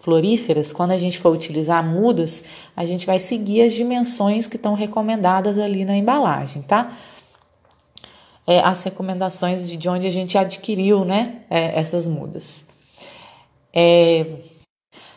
floríferas, 0.00 0.72
quando 0.72 0.92
a 0.92 0.98
gente 0.98 1.18
for 1.18 1.34
utilizar 1.34 1.84
mudas, 1.84 2.44
a 2.76 2.86
gente 2.86 3.04
vai 3.04 3.18
seguir 3.18 3.62
as 3.62 3.72
dimensões 3.72 4.46
que 4.46 4.54
estão 4.54 4.74
recomendadas 4.74 5.58
ali 5.58 5.84
na 5.84 5.96
embalagem, 5.96 6.62
tá? 6.62 6.96
É, 8.48 8.60
as 8.60 8.82
recomendações 8.82 9.68
de, 9.68 9.76
de 9.76 9.88
onde 9.90 10.06
a 10.06 10.10
gente 10.10 10.38
adquiriu, 10.38 11.04
né, 11.04 11.42
é, 11.50 11.78
essas 11.78 12.08
mudas. 12.08 12.64
É, 13.74 14.24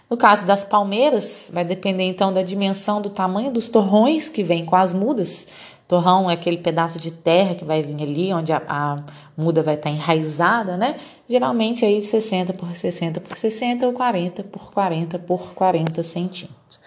no 0.10 0.18
caso 0.18 0.46
das 0.46 0.66
palmeiras, 0.66 1.50
vai 1.54 1.64
depender 1.64 2.04
então 2.04 2.34
da 2.34 2.44
dimensão 2.44 3.02
do 3.02 3.10
tamanho 3.10 3.50
dos 3.50 3.70
torrões 3.70 4.28
que 4.28 4.44
vêm 4.44 4.66
com 4.66 4.76
as 4.76 4.94
mudas. 4.94 5.48
Torrão 5.88 6.30
é 6.30 6.34
aquele 6.34 6.58
pedaço 6.58 7.00
de 7.00 7.12
terra 7.12 7.56
que 7.56 7.64
vai 7.64 7.82
vir 7.82 8.04
ali, 8.04 8.34
onde 8.34 8.52
a, 8.52 8.62
a 8.68 9.04
muda 9.38 9.64
vai 9.64 9.76
estar 9.76 9.90
enraizada, 9.90 10.76
né? 10.76 10.98
Geralmente 11.30 11.86
aí 11.86 12.02
60 12.02 12.54
por 12.54 12.76
60 12.76 13.22
por 13.22 13.38
60 13.38 13.88
ou 13.88 13.94
40 13.94 14.44
por 14.44 14.74
40 14.74 15.20
por 15.20 15.54
40 15.54 16.04
centímetros. 16.04 16.80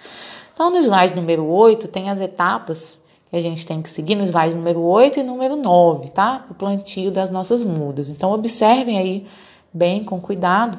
Então, 0.52 0.70
no 0.70 0.78
slide 0.78 1.14
número 1.14 1.46
8, 1.46 1.88
tem 1.88 2.10
as 2.10 2.20
etapas 2.20 3.00
a 3.36 3.40
gente 3.40 3.66
tem 3.66 3.82
que 3.82 3.90
seguir 3.90 4.14
no 4.14 4.24
slide 4.24 4.54
número 4.54 4.80
8 4.80 5.20
e 5.20 5.22
número 5.22 5.56
9, 5.56 6.10
tá? 6.10 6.46
O 6.50 6.54
plantio 6.54 7.10
das 7.10 7.30
nossas 7.30 7.64
mudas. 7.64 8.08
Então, 8.08 8.32
observem 8.32 8.98
aí 8.98 9.26
bem, 9.72 10.04
com 10.04 10.20
cuidado, 10.20 10.78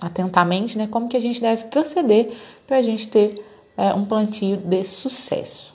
atentamente, 0.00 0.76
né? 0.76 0.86
Como 0.86 1.08
que 1.08 1.16
a 1.16 1.20
gente 1.20 1.40
deve 1.40 1.64
proceder 1.64 2.32
para 2.66 2.76
a 2.76 2.82
gente 2.82 3.08
ter 3.08 3.42
é, 3.76 3.94
um 3.94 4.04
plantio 4.04 4.56
de 4.56 4.84
sucesso. 4.84 5.72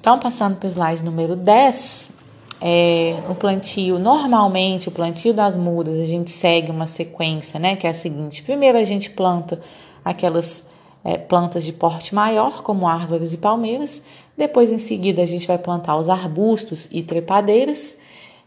Então, 0.00 0.18
passando 0.18 0.56
para 0.56 0.66
o 0.66 0.70
slide 0.70 1.02
número 1.02 1.36
10, 1.36 2.12
é, 2.60 3.22
o 3.28 3.34
plantio, 3.34 3.98
normalmente, 3.98 4.88
o 4.88 4.92
plantio 4.92 5.32
das 5.32 5.56
mudas, 5.56 5.98
a 5.98 6.04
gente 6.04 6.30
segue 6.30 6.70
uma 6.70 6.86
sequência, 6.86 7.58
né? 7.58 7.76
Que 7.76 7.86
é 7.86 7.90
a 7.90 7.94
seguinte: 7.94 8.42
primeiro 8.42 8.78
a 8.78 8.84
gente 8.84 9.10
planta 9.10 9.60
aquelas 10.04 10.64
é, 11.04 11.18
plantas 11.18 11.64
de 11.64 11.72
porte 11.72 12.14
maior, 12.14 12.62
como 12.62 12.86
árvores 12.86 13.32
e 13.32 13.38
palmeiras, 13.38 14.02
depois, 14.36 14.70
em 14.70 14.78
seguida, 14.78 15.22
a 15.22 15.26
gente 15.26 15.46
vai 15.46 15.58
plantar 15.58 15.96
os 15.96 16.08
arbustos 16.08 16.88
e 16.90 17.02
trepadeiras. 17.02 17.96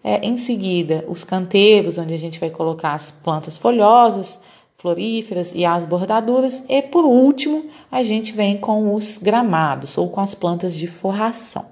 É, 0.04 0.20
em 0.26 0.38
seguida, 0.38 1.04
os 1.08 1.24
canteiros, 1.24 1.98
onde 1.98 2.14
a 2.14 2.18
gente 2.18 2.40
vai 2.40 2.50
colocar 2.50 2.94
as 2.94 3.12
plantas 3.12 3.58
folhosas, 3.58 4.40
floríferas 4.78 5.52
e 5.54 5.66
as 5.66 5.86
bordaduras. 5.86 6.64
E 6.70 6.82
por 6.82 7.06
último, 7.06 7.66
a 7.92 8.04
gente 8.04 8.34
vem 8.34 8.58
com 8.58 8.94
os 8.94 9.18
gramados 9.18 9.98
ou 9.98 10.10
com 10.10 10.22
as 10.22 10.36
plantas 10.36 10.76
de 10.76 10.86
forração. 10.86 11.66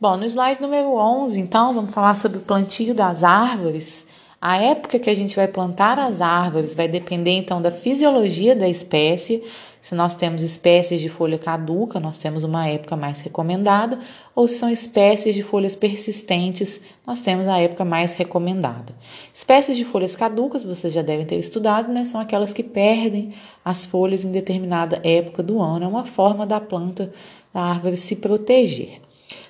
Bom, 0.00 0.16
no 0.16 0.24
slide 0.24 0.60
número 0.60 0.94
11, 0.94 1.40
então, 1.40 1.72
vamos 1.74 1.90
falar 1.90 2.14
sobre 2.14 2.38
o 2.38 2.42
plantio 2.42 2.94
das 2.94 3.24
árvores. 3.24 4.06
A 4.40 4.58
época 4.58 4.98
que 4.98 5.08
a 5.08 5.14
gente 5.14 5.34
vai 5.34 5.48
plantar 5.48 5.98
as 5.98 6.20
árvores 6.20 6.74
vai 6.74 6.86
depender 6.86 7.32
então 7.32 7.60
da 7.60 7.70
fisiologia 7.70 8.54
da 8.54 8.68
espécie, 8.68 9.42
se 9.80 9.94
nós 9.94 10.14
temos 10.14 10.42
espécies 10.42 11.00
de 11.00 11.08
folha 11.08 11.38
caduca, 11.38 12.00
nós 12.00 12.18
temos 12.18 12.44
uma 12.44 12.66
época 12.66 12.96
mais 12.96 13.20
recomendada, 13.20 13.98
ou 14.34 14.48
se 14.48 14.58
são 14.58 14.68
espécies 14.68 15.34
de 15.34 15.42
folhas 15.42 15.76
persistentes, 15.76 16.80
nós 17.06 17.22
temos 17.22 17.46
a 17.46 17.58
época 17.58 17.84
mais 17.84 18.12
recomendada. 18.12 18.92
Espécies 19.32 19.76
de 19.76 19.84
folhas 19.84 20.16
caducas, 20.16 20.64
vocês 20.64 20.92
já 20.92 21.02
devem 21.02 21.24
ter 21.24 21.36
estudado, 21.36 21.92
né? 21.92 22.04
São 22.04 22.20
aquelas 22.20 22.52
que 22.52 22.64
perdem 22.64 23.32
as 23.64 23.86
folhas 23.86 24.24
em 24.24 24.32
determinada 24.32 25.00
época 25.04 25.42
do 25.42 25.62
ano. 25.62 25.84
É 25.84 25.88
uma 25.88 26.04
forma 26.04 26.44
da 26.44 26.60
planta, 26.60 27.12
da 27.54 27.62
árvore 27.62 27.96
se 27.96 28.16
proteger. 28.16 29.00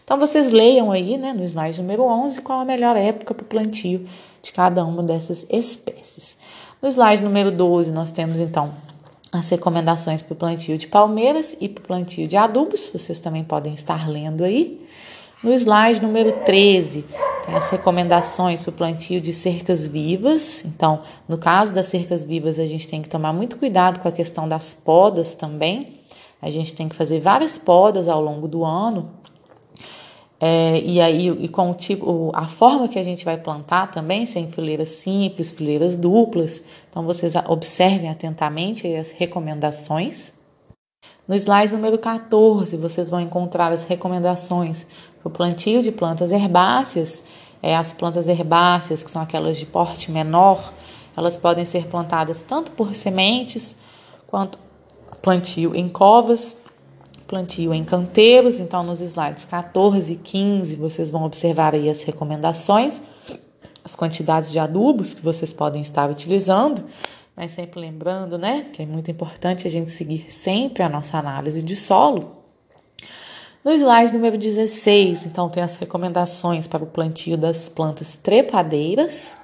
Então, 0.05 0.19
vocês 0.19 0.53
leiam 0.53 0.93
aí, 0.93 1.17
né, 1.17 1.33
no 1.33 1.43
slide 1.43 1.81
número 1.81 2.05
11, 2.05 2.43
qual 2.43 2.61
a 2.61 2.65
melhor 2.65 2.95
época 2.95 3.35
para 3.35 3.43
o 3.43 3.47
plantio 3.47 4.07
de 4.47 4.53
cada 4.53 4.85
uma 4.85 5.03
dessas 5.03 5.45
espécies. 5.51 6.37
No 6.81 6.89
slide 6.89 7.21
número 7.21 7.51
12, 7.51 7.91
nós 7.91 8.13
temos 8.13 8.39
então 8.39 8.73
as 9.33 9.49
recomendações 9.51 10.23
para 10.23 10.33
o 10.33 10.37
plantio 10.37 10.79
de 10.79 10.87
palmeiras 10.87 11.57
e 11.61 11.69
para 11.69 11.83
o 11.83 11.87
plantio 11.87 12.29
de 12.29 12.37
adubos, 12.37 12.89
vocês 12.93 13.19
também 13.19 13.43
podem 13.43 13.75
estar 13.75 14.09
lendo 14.09 14.45
aí. 14.45 14.87
No 15.43 15.53
slide 15.53 16.01
número 16.01 16.33
13, 16.45 17.05
tem 17.45 17.55
as 17.57 17.69
recomendações 17.69 18.63
para 18.63 18.71
o 18.71 18.73
plantio 18.73 19.21
de 19.21 19.33
cercas 19.33 19.87
vivas. 19.87 20.65
Então, 20.65 21.03
no 21.29 21.37
caso 21.37 21.75
das 21.75 21.87
cercas 21.87 22.25
vivas, 22.25 22.59
a 22.59 22.67
gente 22.67 22.87
tem 22.87 23.03
que 23.03 23.09
tomar 23.09 23.33
muito 23.33 23.59
cuidado 23.59 23.99
com 23.99 24.09
a 24.09 24.13
questão 24.13 24.49
das 24.49 24.73
podas 24.73 25.35
também. 25.35 26.03
A 26.41 26.51
gente 26.51 26.73
tem 26.73 26.89
que 26.89 26.95
fazer 26.95 27.19
várias 27.19 27.59
podas 27.59 28.09
ao 28.09 28.23
longo 28.23 28.47
do 28.47 28.65
ano 28.65 29.11
é, 30.39 30.81
e 30.81 31.01
aí, 31.01 31.29
e 31.29 31.49
com 31.49 31.71
o 31.71 31.75
tipo, 31.75 32.31
a 32.35 32.47
forma 32.47 32.89
que 32.89 32.99
a 32.99 33.03
gente 33.03 33.25
vai 33.25 33.39
plantar 33.39 33.91
também, 33.91 34.27
sem 34.27 34.51
fileiras 34.51 34.91
simples, 34.91 35.51
fileiras 35.51 35.97
duplas. 35.97 36.63
Então, 36.91 37.05
vocês 37.05 37.35
observem 37.47 38.11
atentamente 38.11 38.87
as 38.95 39.11
recomendações. 39.11 40.35
No 41.27 41.35
slide 41.35 41.73
número 41.73 41.99
14, 41.99 42.77
vocês 42.77 43.09
vão 43.09 43.21
encontrar 43.21 43.73
as 43.73 43.85
recomendações 43.85 44.87
para 45.21 45.29
o 45.29 45.31
plantio 45.31 45.83
de 45.83 45.91
plantas 45.91 46.31
herbáceas. 46.31 47.25
É, 47.63 47.75
as 47.75 47.91
plantas 47.91 48.29
herbáceas, 48.29 49.03
que 49.03 49.11
são 49.11 49.23
aquelas 49.23 49.57
de 49.57 49.65
porte 49.65 50.11
menor, 50.11 50.73
elas 51.17 51.39
podem 51.39 51.65
ser 51.65 51.87
plantadas 51.87 52.43
tanto 52.43 52.71
por 52.73 52.95
sementes 52.95 53.77
quanto 54.27 54.59
plantio 55.23 55.75
em 55.75 55.89
covas 55.89 56.59
plantio 57.27 57.75
em 57.75 57.85
canteiros, 57.85 58.61
então 58.61 58.83
nos 58.83 59.01
slides 59.01 59.45
14 59.45 60.13
e 60.13 60.17
15 60.17 60.77
vocês 60.77 61.11
vão 61.11 61.25
observar 61.25 61.75
aí 61.75 61.89
as 61.89 62.03
recomendações, 62.03 63.01
as 63.85 63.95
quantidades 63.95 64.51
de 64.51 64.59
adubos 64.59 65.15
que 65.15 65.23
vocês 65.23 65.53
podem 65.53 65.83
estar 65.83 66.11
utilizando, 66.11 66.85
mas 67.37 67.51
sempre 67.51 67.81
lembrando, 67.81 68.39
né, 68.39 68.67
que 68.73 68.83
é 68.83 68.87
muito 68.87 69.11
importante 69.11 69.67
a 69.67 69.71
gente 69.71 69.91
seguir 69.91 70.27
sempre 70.29 70.83
a 70.83 70.89
nossa 70.89 71.19
análise 71.19 71.61
de 71.61 71.77
solo. 71.77 72.37
No 73.67 73.73
slide 73.73 74.13
número 74.13 74.39
16, 74.39 75.27
então 75.27 75.49
tem 75.49 75.61
as 75.61 75.75
recomendações 75.75 76.69
para 76.69 76.85
o 76.85 76.87
plantio 76.87 77.37
das 77.37 77.69
plantas 77.69 78.15
trepadeiras. 78.15 79.37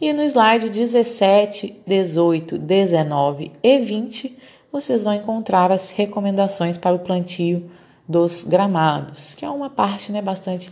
E 0.00 0.12
no 0.12 0.24
slide 0.24 0.68
17, 0.68 1.82
18, 1.86 2.58
19 2.58 3.52
e 3.62 3.78
20, 3.78 4.36
vocês 4.74 5.04
vão 5.04 5.14
encontrar 5.14 5.70
as 5.70 5.92
recomendações 5.92 6.76
para 6.76 6.96
o 6.96 6.98
plantio 6.98 7.70
dos 8.08 8.42
gramados, 8.42 9.32
que 9.32 9.44
é 9.44 9.48
uma 9.48 9.70
parte 9.70 10.10
né, 10.10 10.20
bastante 10.20 10.68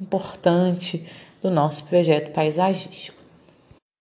importante 0.00 1.06
do 1.40 1.52
nosso 1.52 1.84
projeto 1.84 2.32
paisagístico. 2.32 3.16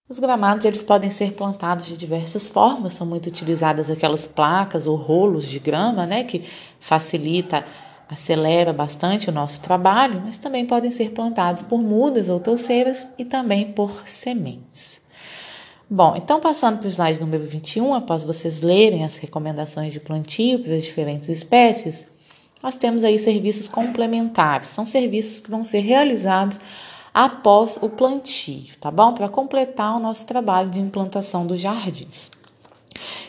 Os 0.10 0.18
gramados 0.18 0.66
eles 0.66 0.82
podem 0.82 1.12
ser 1.12 1.34
plantados 1.34 1.86
de 1.86 1.96
diversas 1.96 2.50
formas, 2.50 2.96
são 2.96 3.06
muito 3.06 3.28
utilizadas 3.28 3.92
aquelas 3.92 4.26
placas 4.26 4.88
ou 4.88 4.96
rolos 4.96 5.46
de 5.46 5.60
grama, 5.60 6.08
né, 6.08 6.24
que 6.24 6.50
facilita 6.80 7.64
acelera 8.10 8.74
bastante 8.74 9.30
o 9.30 9.32
nosso 9.32 9.62
trabalho, 9.62 10.20
mas 10.26 10.36
também 10.36 10.66
podem 10.66 10.90
ser 10.90 11.12
plantados 11.12 11.62
por 11.62 11.80
mudas 11.80 12.28
ou 12.28 12.40
touceiras 12.40 13.08
e 13.20 13.24
também 13.24 13.72
por 13.72 14.08
sementes. 14.08 15.03
Bom, 15.96 16.16
então 16.16 16.40
passando 16.40 16.80
para 16.80 16.88
o 16.88 16.90
slide 16.90 17.22
número 17.22 17.46
21, 17.46 17.94
após 17.94 18.24
vocês 18.24 18.62
lerem 18.62 19.06
as 19.06 19.18
recomendações 19.18 19.94
de 19.94 20.00
plantio 20.00 20.58
para 20.58 20.74
as 20.74 20.82
diferentes 20.82 21.30
espécies, 21.30 22.04
nós 22.64 22.74
temos 22.74 23.04
aí 23.04 23.20
serviços 23.20 23.68
complementares. 23.68 24.70
São 24.70 24.88
serviços 24.88 25.40
que 25.40 25.52
vão 25.52 25.64
ser 25.64 25.82
realizados 25.82 26.60
após 27.14 27.78
o 27.80 27.90
plantio, 27.90 28.76
tá 28.80 28.90
bom? 28.90 29.14
Para 29.14 29.30
completar 29.30 29.96
o 29.96 30.00
nosso 30.00 30.26
trabalho 30.26 30.68
de 30.68 30.80
implantação 30.80 31.46
dos 31.46 31.60
jardins. 31.60 32.32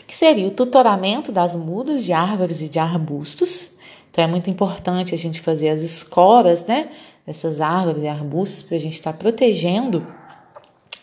Que 0.07 0.15
seria 0.15 0.47
o 0.47 0.51
tutoramento 0.51 1.31
das 1.31 1.55
mudas 1.55 2.03
de 2.03 2.13
árvores 2.13 2.61
e 2.61 2.67
de 2.67 2.79
arbustos. 2.79 3.69
Então 4.09 4.23
é 4.23 4.27
muito 4.27 4.49
importante 4.49 5.13
a 5.13 5.17
gente 5.19 5.39
fazer 5.39 5.69
as 5.69 5.81
escoras, 5.81 6.65
né? 6.65 6.89
Dessas 7.27 7.61
árvores 7.61 8.01
e 8.01 8.07
arbustos 8.07 8.63
para 8.63 8.77
a 8.77 8.79
gente 8.79 8.95
estar 8.95 9.13
tá 9.13 9.19
protegendo 9.19 10.03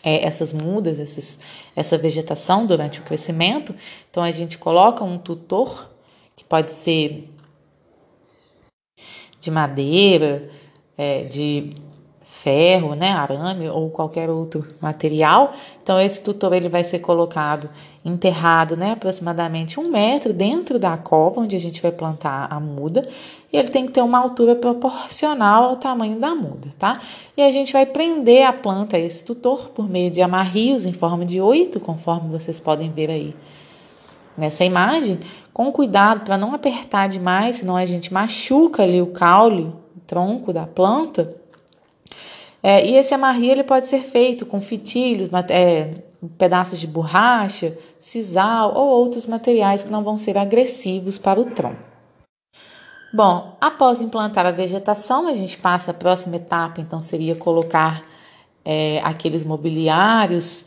é, 0.03 0.25
essas 0.25 0.51
mudas, 0.51 1.39
essa 1.75 1.97
vegetação 1.97 2.65
durante 2.65 2.99
o 2.99 3.03
crescimento. 3.03 3.73
Então 4.09 4.21
a 4.21 4.31
gente 4.31 4.57
coloca 4.57 5.03
um 5.03 5.17
tutor 5.17 5.89
que 6.35 6.43
pode 6.43 6.71
ser 6.71 7.29
de 9.39 9.49
madeira, 9.49 10.49
é, 10.97 11.23
de 11.23 11.69
ferro, 12.43 12.93
né, 12.93 13.11
arame 13.13 13.69
ou 13.69 13.89
qualquer 13.89 14.29
outro 14.29 14.67
material. 14.81 15.53
Então 15.81 15.97
esse 15.97 16.21
tutor 16.21 16.51
ele 16.51 16.67
vai 16.67 16.83
ser 16.83 16.99
colocado 16.99 17.69
enterrado, 18.03 18.75
né, 18.75 18.91
aproximadamente 18.91 19.79
um 19.79 19.89
metro 19.89 20.33
dentro 20.33 20.77
da 20.77 20.97
cova 20.97 21.39
onde 21.39 21.55
a 21.55 21.59
gente 21.59 21.81
vai 21.81 21.91
plantar 21.91 22.47
a 22.51 22.59
muda 22.59 23.07
e 23.51 23.55
ele 23.55 23.69
tem 23.69 23.85
que 23.85 23.93
ter 23.93 24.01
uma 24.01 24.19
altura 24.19 24.55
proporcional 24.55 25.63
ao 25.63 25.77
tamanho 25.77 26.19
da 26.19 26.35
muda, 26.35 26.67
tá? 26.77 26.99
E 27.37 27.41
a 27.41 27.49
gente 27.49 27.71
vai 27.71 27.85
prender 27.85 28.45
a 28.45 28.51
planta 28.51 28.99
esse 28.99 29.23
tutor 29.23 29.69
por 29.69 29.87
meio 29.87 30.11
de 30.11 30.21
amarrios 30.21 30.85
em 30.85 30.91
forma 30.91 31.25
de 31.25 31.39
oito, 31.39 31.79
conforme 31.79 32.29
vocês 32.29 32.59
podem 32.59 32.91
ver 32.91 33.09
aí 33.09 33.33
nessa 34.37 34.65
imagem, 34.65 35.19
com 35.53 35.71
cuidado 35.71 36.25
para 36.25 36.37
não 36.37 36.53
apertar 36.53 37.07
demais, 37.07 37.57
senão 37.57 37.77
a 37.77 37.85
gente 37.85 38.13
machuca 38.13 38.83
ali 38.83 39.01
o 39.01 39.07
caule, 39.07 39.71
o 39.95 39.99
tronco 40.05 40.51
da 40.51 40.65
planta. 40.65 41.42
É, 42.65 42.87
e 42.87 42.95
esse 42.95 43.13
amarrio 43.13 43.51
ele 43.51 43.63
pode 43.63 43.87
ser 43.87 43.99
feito 43.99 44.45
com 44.45 44.61
fitilhos, 44.61 45.29
é, 45.49 45.95
pedaços 46.37 46.79
de 46.79 46.87
borracha, 46.87 47.77
sisal 47.99 48.73
ou 48.73 48.87
outros 48.87 49.25
materiais 49.25 49.83
que 49.83 49.91
não 49.91 50.01
vão 50.01 50.17
ser 50.17 50.37
agressivos 50.37 51.17
para 51.17 51.41
o 51.41 51.45
tronco. 51.45 51.91
Bom, 53.13 53.57
após 53.59 53.99
implantar 53.99 54.45
a 54.45 54.51
vegetação, 54.51 55.27
a 55.27 55.35
gente 55.35 55.57
passa 55.57 55.91
a 55.91 55.93
próxima 55.93 56.37
etapa, 56.37 56.81
então 56.81 57.01
seria 57.01 57.35
colocar 57.35 58.03
é, 58.65 58.99
aqueles 59.03 59.43
mobiliários, 59.43 60.65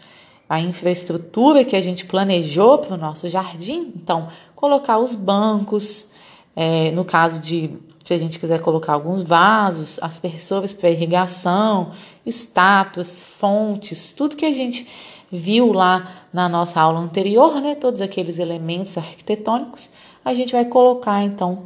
a 0.48 0.60
infraestrutura 0.60 1.64
que 1.64 1.74
a 1.74 1.80
gente 1.80 2.06
planejou 2.06 2.78
para 2.78 2.94
o 2.94 2.96
nosso 2.96 3.28
jardim. 3.28 3.92
Então, 3.96 4.28
colocar 4.54 4.98
os 4.98 5.14
bancos, 5.14 6.08
é, 6.54 6.92
no 6.92 7.04
caso 7.04 7.40
de 7.40 7.78
se 8.06 8.14
a 8.14 8.18
gente 8.18 8.38
quiser 8.38 8.60
colocar 8.60 8.92
alguns 8.92 9.20
vasos, 9.20 9.98
aspersores 10.00 10.72
para 10.72 10.88
irrigação, 10.88 11.90
estátuas, 12.24 13.20
fontes, 13.20 14.12
tudo 14.12 14.36
que 14.36 14.46
a 14.46 14.54
gente 14.54 14.86
viu 15.30 15.72
lá 15.72 16.08
na 16.32 16.48
nossa 16.48 16.80
aula 16.80 17.00
anterior, 17.00 17.60
né? 17.60 17.74
Todos 17.74 18.00
aqueles 18.00 18.38
elementos 18.38 18.96
arquitetônicos, 18.96 19.90
a 20.24 20.32
gente 20.32 20.52
vai 20.52 20.64
colocar 20.66 21.20
então, 21.24 21.64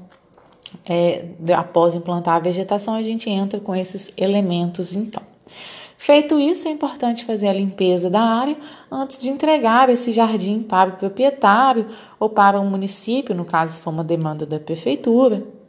é, 0.89 1.27
após 1.55 1.95
implantar 1.95 2.37
a 2.37 2.41
vegetação, 2.41 2.95
a 2.95 3.03
gente 3.03 3.29
entra 3.29 3.61
com 3.61 3.77
esses 3.77 4.11
elementos 4.17 4.97
então. 4.97 5.23
Feito 5.99 6.41
isso, 6.41 6.67
é 6.67 6.71
importante 6.71 7.27
fazer 7.27 7.49
a 7.49 7.53
limpeza 7.53 8.09
da 8.09 8.23
área 8.23 8.57
antes 8.91 9.19
de 9.19 9.29
entregar 9.29 9.91
esse 9.91 10.11
jardim 10.11 10.63
para 10.63 10.89
o 10.89 10.97
proprietário 10.97 11.87
ou 12.19 12.31
para 12.31 12.59
o 12.59 12.65
município, 12.65 13.35
no 13.35 13.45
caso 13.45 13.75
se 13.75 13.83
for 13.83 13.91
uma 13.91 14.03
demanda 14.03 14.47
da 14.47 14.59
prefeitura. 14.59 15.60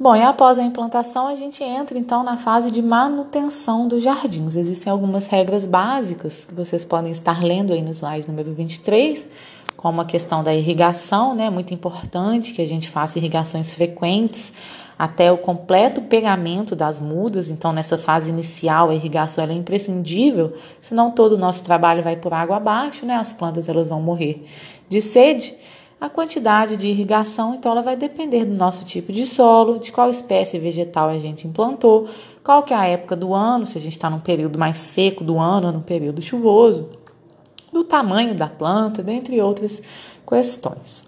Bom, 0.00 0.14
e 0.14 0.22
após 0.22 0.60
a 0.60 0.62
implantação, 0.62 1.26
a 1.26 1.34
gente 1.34 1.64
entra 1.64 1.98
então 1.98 2.22
na 2.22 2.36
fase 2.36 2.70
de 2.70 2.80
manutenção 2.80 3.88
dos 3.88 4.00
jardins. 4.00 4.54
Existem 4.54 4.92
algumas 4.92 5.26
regras 5.26 5.66
básicas 5.66 6.44
que 6.44 6.54
vocês 6.54 6.84
podem 6.84 7.10
estar 7.10 7.42
lendo 7.42 7.72
aí 7.72 7.82
no 7.82 7.90
slide 7.90 8.28
número 8.28 8.54
23, 8.54 9.28
como 9.76 10.00
a 10.00 10.04
questão 10.04 10.44
da 10.44 10.54
irrigação, 10.54 11.34
né? 11.34 11.50
Muito 11.50 11.74
importante 11.74 12.52
que 12.52 12.62
a 12.62 12.68
gente 12.68 12.88
faça 12.88 13.18
irrigações 13.18 13.72
frequentes 13.72 14.52
até 14.96 15.32
o 15.32 15.38
completo 15.38 16.00
pegamento 16.02 16.76
das 16.76 17.00
mudas. 17.00 17.50
Então, 17.50 17.72
nessa 17.72 17.98
fase 17.98 18.30
inicial, 18.30 18.90
a 18.90 18.94
irrigação 18.94 19.42
é 19.42 19.52
imprescindível, 19.52 20.54
senão 20.80 21.10
todo 21.10 21.32
o 21.32 21.38
nosso 21.38 21.64
trabalho 21.64 22.04
vai 22.04 22.14
por 22.14 22.32
água 22.32 22.58
abaixo, 22.58 23.04
né? 23.04 23.16
As 23.16 23.32
plantas 23.32 23.68
elas 23.68 23.88
vão 23.88 24.00
morrer 24.00 24.46
de 24.88 25.02
sede. 25.02 25.56
A 26.00 26.08
quantidade 26.08 26.76
de 26.76 26.86
irrigação, 26.86 27.56
então, 27.56 27.72
ela 27.72 27.82
vai 27.82 27.96
depender 27.96 28.44
do 28.44 28.54
nosso 28.54 28.84
tipo 28.84 29.12
de 29.12 29.26
solo, 29.26 29.80
de 29.80 29.90
qual 29.90 30.08
espécie 30.08 30.56
vegetal 30.56 31.08
a 31.08 31.18
gente 31.18 31.46
implantou, 31.46 32.08
qual 32.44 32.62
que 32.62 32.72
é 32.72 32.76
a 32.76 32.86
época 32.86 33.16
do 33.16 33.34
ano, 33.34 33.66
se 33.66 33.76
a 33.76 33.80
gente 33.80 33.96
está 33.96 34.08
num 34.08 34.20
período 34.20 34.56
mais 34.56 34.78
seco 34.78 35.24
do 35.24 35.40
ano 35.40 35.72
num 35.72 35.80
período 35.80 36.22
chuvoso, 36.22 36.88
do 37.72 37.82
tamanho 37.82 38.32
da 38.32 38.46
planta, 38.46 39.02
dentre 39.02 39.40
outras 39.40 39.82
questões. 40.24 41.02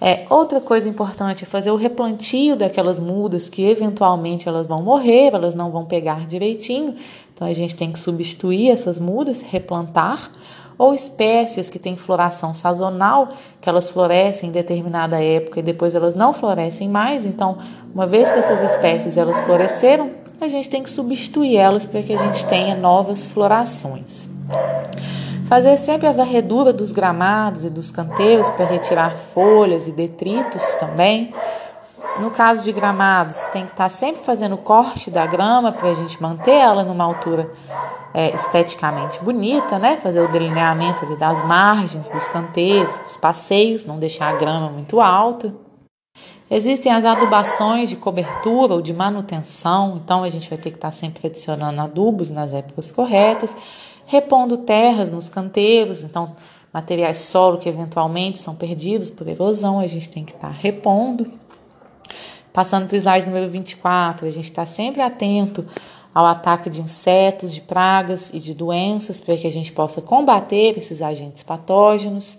É, 0.00 0.26
outra 0.28 0.60
coisa 0.60 0.88
importante 0.88 1.44
é 1.44 1.46
fazer 1.46 1.70
o 1.70 1.76
replantio 1.76 2.56
daquelas 2.56 3.00
mudas 3.00 3.48
que 3.48 3.62
eventualmente 3.62 4.48
elas 4.48 4.66
vão 4.66 4.82
morrer, 4.82 5.30
elas 5.32 5.54
não 5.54 5.70
vão 5.70 5.86
pegar 5.86 6.26
direitinho. 6.26 6.96
Então 7.32 7.46
a 7.46 7.52
gente 7.52 7.74
tem 7.76 7.90
que 7.90 7.98
substituir 7.98 8.70
essas 8.70 8.98
mudas, 8.98 9.40
replantar 9.40 10.32
ou 10.78 10.94
espécies 10.94 11.68
que 11.68 11.78
têm 11.78 11.96
floração 11.96 12.52
sazonal, 12.52 13.28
que 13.60 13.68
elas 13.68 13.90
florescem 13.90 14.48
em 14.48 14.52
determinada 14.52 15.22
época 15.22 15.60
e 15.60 15.62
depois 15.62 15.94
elas 15.94 16.14
não 16.14 16.32
florescem 16.32 16.88
mais. 16.88 17.24
Então, 17.24 17.58
uma 17.94 18.06
vez 18.06 18.30
que 18.30 18.38
essas 18.38 18.62
espécies 18.62 19.16
elas 19.16 19.40
floresceram, 19.40 20.10
a 20.40 20.48
gente 20.48 20.68
tem 20.68 20.82
que 20.82 20.90
substituir 20.90 21.56
elas 21.56 21.86
para 21.86 22.02
que 22.02 22.12
a 22.12 22.18
gente 22.18 22.44
tenha 22.46 22.76
novas 22.76 23.26
florações. 23.26 24.28
Fazer 25.48 25.76
sempre 25.76 26.08
a 26.08 26.12
varredura 26.12 26.72
dos 26.72 26.92
gramados 26.92 27.64
e 27.64 27.70
dos 27.70 27.90
canteiros 27.90 28.48
para 28.50 28.66
retirar 28.66 29.16
folhas 29.32 29.86
e 29.86 29.92
detritos 29.92 30.74
também. 30.74 31.32
No 32.18 32.30
caso 32.30 32.64
de 32.64 32.72
gramados, 32.72 33.46
tem 33.46 33.64
que 33.64 33.70
estar 33.70 33.88
sempre 33.88 34.24
fazendo 34.24 34.56
corte 34.56 35.10
da 35.10 35.24
grama 35.26 35.70
para 35.70 35.90
a 35.90 35.94
gente 35.94 36.20
manter 36.20 36.52
ela 36.52 36.82
numa 36.82 37.04
altura 37.04 37.50
é, 38.16 38.34
esteticamente 38.34 39.22
bonita, 39.22 39.78
né? 39.78 39.98
Fazer 39.98 40.22
o 40.22 40.32
delineamento 40.32 41.04
ali 41.04 41.16
das 41.16 41.44
margens, 41.44 42.08
dos 42.08 42.26
canteiros, 42.26 42.98
dos 43.00 43.18
passeios, 43.18 43.84
não 43.84 43.98
deixar 43.98 44.34
a 44.34 44.38
grama 44.38 44.70
muito 44.70 45.02
alta. 45.02 45.54
Existem 46.50 46.90
as 46.90 47.04
adubações 47.04 47.90
de 47.90 47.96
cobertura 47.96 48.72
ou 48.72 48.80
de 48.80 48.94
manutenção, 48.94 50.00
então 50.02 50.24
a 50.24 50.30
gente 50.30 50.48
vai 50.48 50.56
ter 50.56 50.70
que 50.70 50.78
estar 50.78 50.92
sempre 50.92 51.26
adicionando 51.26 51.78
adubos 51.78 52.30
nas 52.30 52.54
épocas 52.54 52.90
corretas, 52.90 53.54
repondo 54.06 54.56
terras 54.56 55.12
nos 55.12 55.28
canteiros, 55.28 56.02
então 56.02 56.34
materiais 56.72 57.18
solo 57.18 57.58
que 57.58 57.68
eventualmente 57.68 58.38
são 58.38 58.54
perdidos 58.54 59.10
por 59.10 59.28
erosão, 59.28 59.78
a 59.78 59.86
gente 59.86 60.08
tem 60.08 60.24
que 60.24 60.32
estar 60.32 60.48
repondo. 60.48 61.30
Passando 62.50 62.86
para 62.86 62.94
o 62.94 62.96
slide 62.96 63.26
número 63.26 63.50
24, 63.50 64.26
a 64.26 64.30
gente 64.30 64.44
está 64.44 64.64
sempre 64.64 65.02
atento 65.02 65.66
ao 66.16 66.24
ataque 66.24 66.70
de 66.70 66.80
insetos, 66.80 67.52
de 67.52 67.60
pragas 67.60 68.30
e 68.32 68.40
de 68.40 68.54
doenças, 68.54 69.20
para 69.20 69.36
que 69.36 69.46
a 69.46 69.52
gente 69.52 69.70
possa 69.70 70.00
combater 70.00 70.78
esses 70.78 71.02
agentes 71.02 71.42
patógenos, 71.42 72.38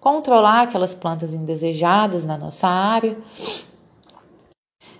controlar 0.00 0.62
aquelas 0.62 0.94
plantas 0.94 1.34
indesejadas 1.34 2.24
na 2.24 2.38
nossa 2.38 2.66
área, 2.66 3.18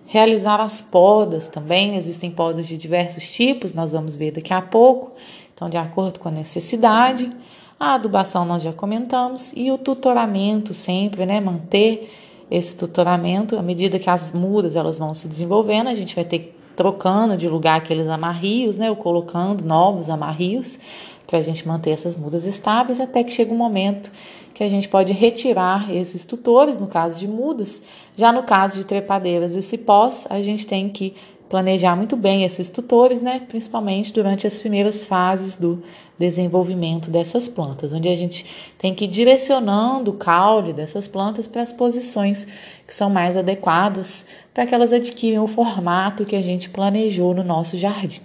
realizar 0.05 0.61
as 0.61 0.83
podas 0.83 1.49
também. 1.49 1.97
Existem 1.97 2.31
podas 2.31 2.67
de 2.67 2.77
diversos 2.77 3.31
tipos, 3.31 3.73
nós 3.73 3.93
vamos 3.93 4.15
ver 4.15 4.33
daqui 4.33 4.53
a 4.53 4.61
pouco, 4.61 5.13
então, 5.55 5.71
de 5.71 5.79
acordo 5.79 6.21
com 6.21 6.29
a 6.29 6.33
necessidade. 6.33 7.33
A 7.81 7.95
adubação 7.95 8.45
nós 8.45 8.63
já 8.63 8.75
comentamos 8.75 9.55
e 9.57 9.73
o 9.73 9.79
tutoramento 9.79 10.75
sempre, 10.75 11.25
né? 11.25 11.41
Manter 11.41 12.11
esse 12.51 12.77
tutoramento 12.77 13.59
à 13.59 13.63
medida 13.63 13.99
que 13.99 14.11
as 14.11 14.33
mudas 14.33 14.77
elas 14.77 14.99
vão 14.99 15.15
se 15.15 15.27
desenvolvendo, 15.27 15.89
a 15.89 15.95
gente 15.95 16.15
vai 16.15 16.27
ter 16.27 16.39
que 16.41 16.58
trocando 16.79 17.37
de 17.37 17.49
lugar 17.49 17.79
aqueles 17.79 18.07
amarrios, 18.07 18.77
né, 18.77 18.89
ou 18.89 18.95
colocando 18.95 19.65
novos 19.65 20.09
amarrios 20.09 20.79
para 21.27 21.41
a 21.41 21.43
gente 21.43 21.67
manter 21.67 21.91
essas 21.91 22.15
mudas 22.15 22.47
estáveis 22.47 23.01
até 23.01 23.25
que 23.25 23.33
chega 23.33 23.53
um 23.53 23.57
momento 23.57 24.13
que 24.55 24.63
a 24.63 24.69
gente 24.69 24.89
pode 24.89 25.13
retirar 25.13 25.93
esses 25.93 26.25
tutores, 26.25 26.77
no 26.77 26.87
caso 26.87 27.19
de 27.19 27.27
mudas. 27.27 27.83
Já 28.15 28.33
no 28.33 28.45
caso 28.45 28.79
de 28.79 28.85
trepadeiras 28.85 29.57
e 29.57 29.63
cipós, 29.63 30.25
a 30.31 30.41
gente 30.41 30.69
tem 30.69 30.89
que 30.89 31.17
planejar 31.49 31.97
muito 31.97 32.15
bem 32.15 32.45
esses 32.45 32.69
tutores, 32.69 33.21
né? 33.21 33.41
Principalmente 33.49 34.13
durante 34.13 34.47
as 34.47 34.59
primeiras 34.59 35.05
fases 35.05 35.57
do 35.57 35.83
desenvolvimento 36.19 37.11
dessas 37.11 37.49
plantas, 37.49 37.93
onde 37.93 38.09
a 38.09 38.15
gente 38.15 38.47
tem 38.77 38.95
que 38.95 39.05
ir 39.05 39.09
direcionando 39.09 40.11
o 40.11 40.15
caule 40.15 40.73
dessas 40.73 41.09
plantas 41.09 41.49
para 41.49 41.63
as 41.63 41.73
posições 41.73 42.47
que 42.87 42.95
são 42.95 43.09
mais 43.09 43.37
adequadas 43.37 44.27
para 44.59 44.67
que 44.67 44.75
elas 44.75 44.93
adquiram 44.93 45.45
o 45.45 45.47
formato 45.47 46.25
que 46.25 46.35
a 46.35 46.43
gente 46.43 46.69
planejou 46.69 47.33
no 47.33 47.45
nosso 47.45 47.79
jardim. 47.79 48.21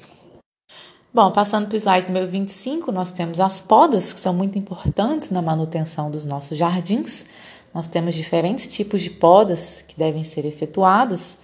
Bom, 1.14 1.30
passando 1.30 1.68
para 1.68 1.76
o 1.76 1.78
slide 1.78 2.08
número 2.08 2.28
25, 2.28 2.92
nós 2.92 3.12
temos 3.12 3.40
as 3.40 3.62
podas, 3.62 4.12
que 4.12 4.20
são 4.20 4.34
muito 4.34 4.58
importantes 4.58 5.30
na 5.30 5.44
manutenção 5.44 6.10
dos 6.10 6.26
nossos 6.26 6.58
jardins. 6.58 7.28
Nós 7.72 7.86
temos 7.86 8.16
diferentes 8.16 8.66
tipos 8.66 9.02
de 9.02 9.12
podas 9.12 9.86
que 9.88 9.96
devem 9.96 10.24
ser 10.24 10.44
efetuadas. 10.44 11.38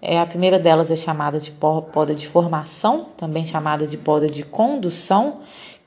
É, 0.00 0.18
a 0.18 0.26
primeira 0.26 0.58
delas 0.58 0.90
é 0.90 0.96
chamada 0.96 1.38
de 1.38 1.52
poda 1.52 2.12
de 2.12 2.26
formação, 2.26 3.06
também 3.16 3.46
chamada 3.46 3.86
de 3.86 3.96
poda 3.96 4.26
de 4.26 4.42
condução. 4.42 5.38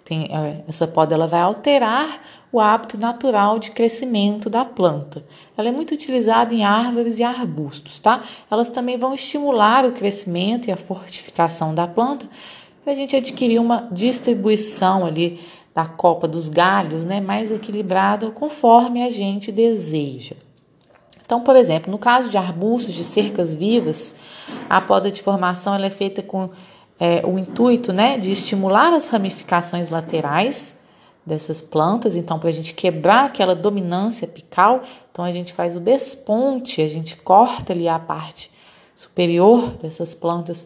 Tem, 0.06 0.34
é, 0.34 0.63
essa 0.65 0.88
poda 0.88 1.13
ela 1.13 1.28
vai 1.28 1.41
alterar 1.41 2.22
o 2.56 2.60
hábito 2.60 2.98
natural 2.98 3.60
de 3.60 3.72
crescimento 3.72 4.50
da 4.50 4.63
planta. 4.63 5.26
Ela 5.58 5.70
é 5.70 5.72
muito 5.72 5.94
utilizada 5.94 6.54
em 6.54 6.63
árvores 6.63 7.20
e 7.20 7.24
arbustos, 7.24 8.00
tá? 8.00 8.24
Elas 8.50 8.70
também 8.70 8.98
vão 8.98 9.13
estimular 9.13 9.86
o 9.86 9.91
crescimento 9.91 10.70
e 10.70 10.72
a 10.72 10.78
fortificação 10.78 11.76
da 11.76 11.86
planta 11.86 12.28
para 12.82 12.94
a 12.94 12.96
gente 12.96 13.15
adquirir 13.15 13.60
uma 13.60 13.89
distribuição 13.91 15.06
ali 15.06 15.39
da 15.74 15.86
copa 15.86 16.28
dos 16.28 16.48
galhos, 16.48 17.04
né, 17.04 17.20
mais 17.20 17.52
equilibrada 17.52 18.32
conforme 18.32 19.04
a 19.04 19.10
gente 19.10 19.52
deseja. 19.52 20.36
Então, 21.26 21.41
por 21.41 21.58
exemplo, 21.58 21.91
no 21.91 21.98
caso 21.98 22.30
de 22.30 22.38
arbustos 22.38 22.94
de 22.94 23.04
cercas 23.04 23.54
vivas, 23.54 24.15
a 24.70 24.80
poda 24.80 25.12
de 25.12 25.22
formação 25.22 25.76
ela 25.76 25.88
é 25.88 25.89
feita 25.89 26.22
com 26.22 26.52
é, 26.98 27.26
o 27.26 27.38
intuito 27.38 27.91
né, 27.91 28.18
de 28.18 28.32
estimular 28.32 28.94
as 28.94 29.10
ramificações 29.10 29.89
laterais 29.89 30.75
dessas 31.26 31.62
plantas. 31.62 32.16
Então, 32.16 32.40
para 32.40 32.50
a 32.50 32.54
gente 32.54 32.74
quebrar 32.74 33.26
aquela 33.26 33.56
dominância 33.56 34.26
apical, 34.26 34.84
então 35.12 35.26
a 35.26 35.32
gente 35.32 35.54
faz 35.54 35.76
o 35.76 35.80
desponte, 35.80 36.82
a 36.82 36.88
gente 36.88 37.18
corta 37.18 37.74
ali 37.74 37.88
a 37.88 38.00
parte 38.00 38.52
superior 38.96 39.72
dessas 39.72 40.14
plantas, 40.14 40.66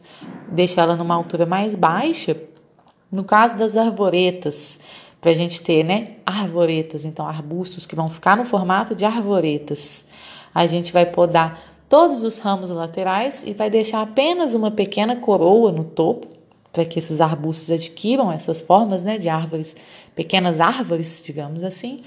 deixa 0.51 0.81
ela 0.81 0.95
numa 0.95 1.15
altura 1.15 1.45
mais 1.45 1.75
baixa. 1.75 2.37
No 3.11 3.23
caso 3.23 3.57
das 3.57 3.75
arvoretas, 3.75 4.79
para 5.19 5.31
a 5.31 5.33
gente 5.33 5.61
ter, 5.61 5.83
né, 5.83 6.17
arvoretas, 6.25 7.05
então 7.05 7.27
arbustos 7.27 7.85
que 7.85 7.95
vão 7.95 8.07
ficar 8.07 8.37
no 8.37 8.45
formato 8.45 8.93
de 8.93 9.03
arvoretas 9.03 10.05
a 10.53 10.65
gente 10.65 10.91
vai 10.91 11.05
podar 11.05 11.59
todos 11.87 12.23
os 12.23 12.39
ramos 12.39 12.69
laterais 12.69 13.43
e 13.45 13.53
vai 13.53 13.69
deixar 13.69 14.01
apenas 14.01 14.53
uma 14.53 14.71
pequena 14.71 15.15
coroa 15.15 15.71
no 15.71 15.83
topo, 15.83 16.27
para 16.71 16.85
que 16.85 16.99
esses 16.99 17.19
arbustos 17.19 17.71
adquiram 17.71 18.31
essas 18.31 18.61
formas 18.61 19.03
né, 19.03 19.17
de 19.17 19.27
árvores, 19.27 19.75
pequenas 20.15 20.59
árvores, 20.59 21.23
digamos 21.25 21.63
assim. 21.63 22.01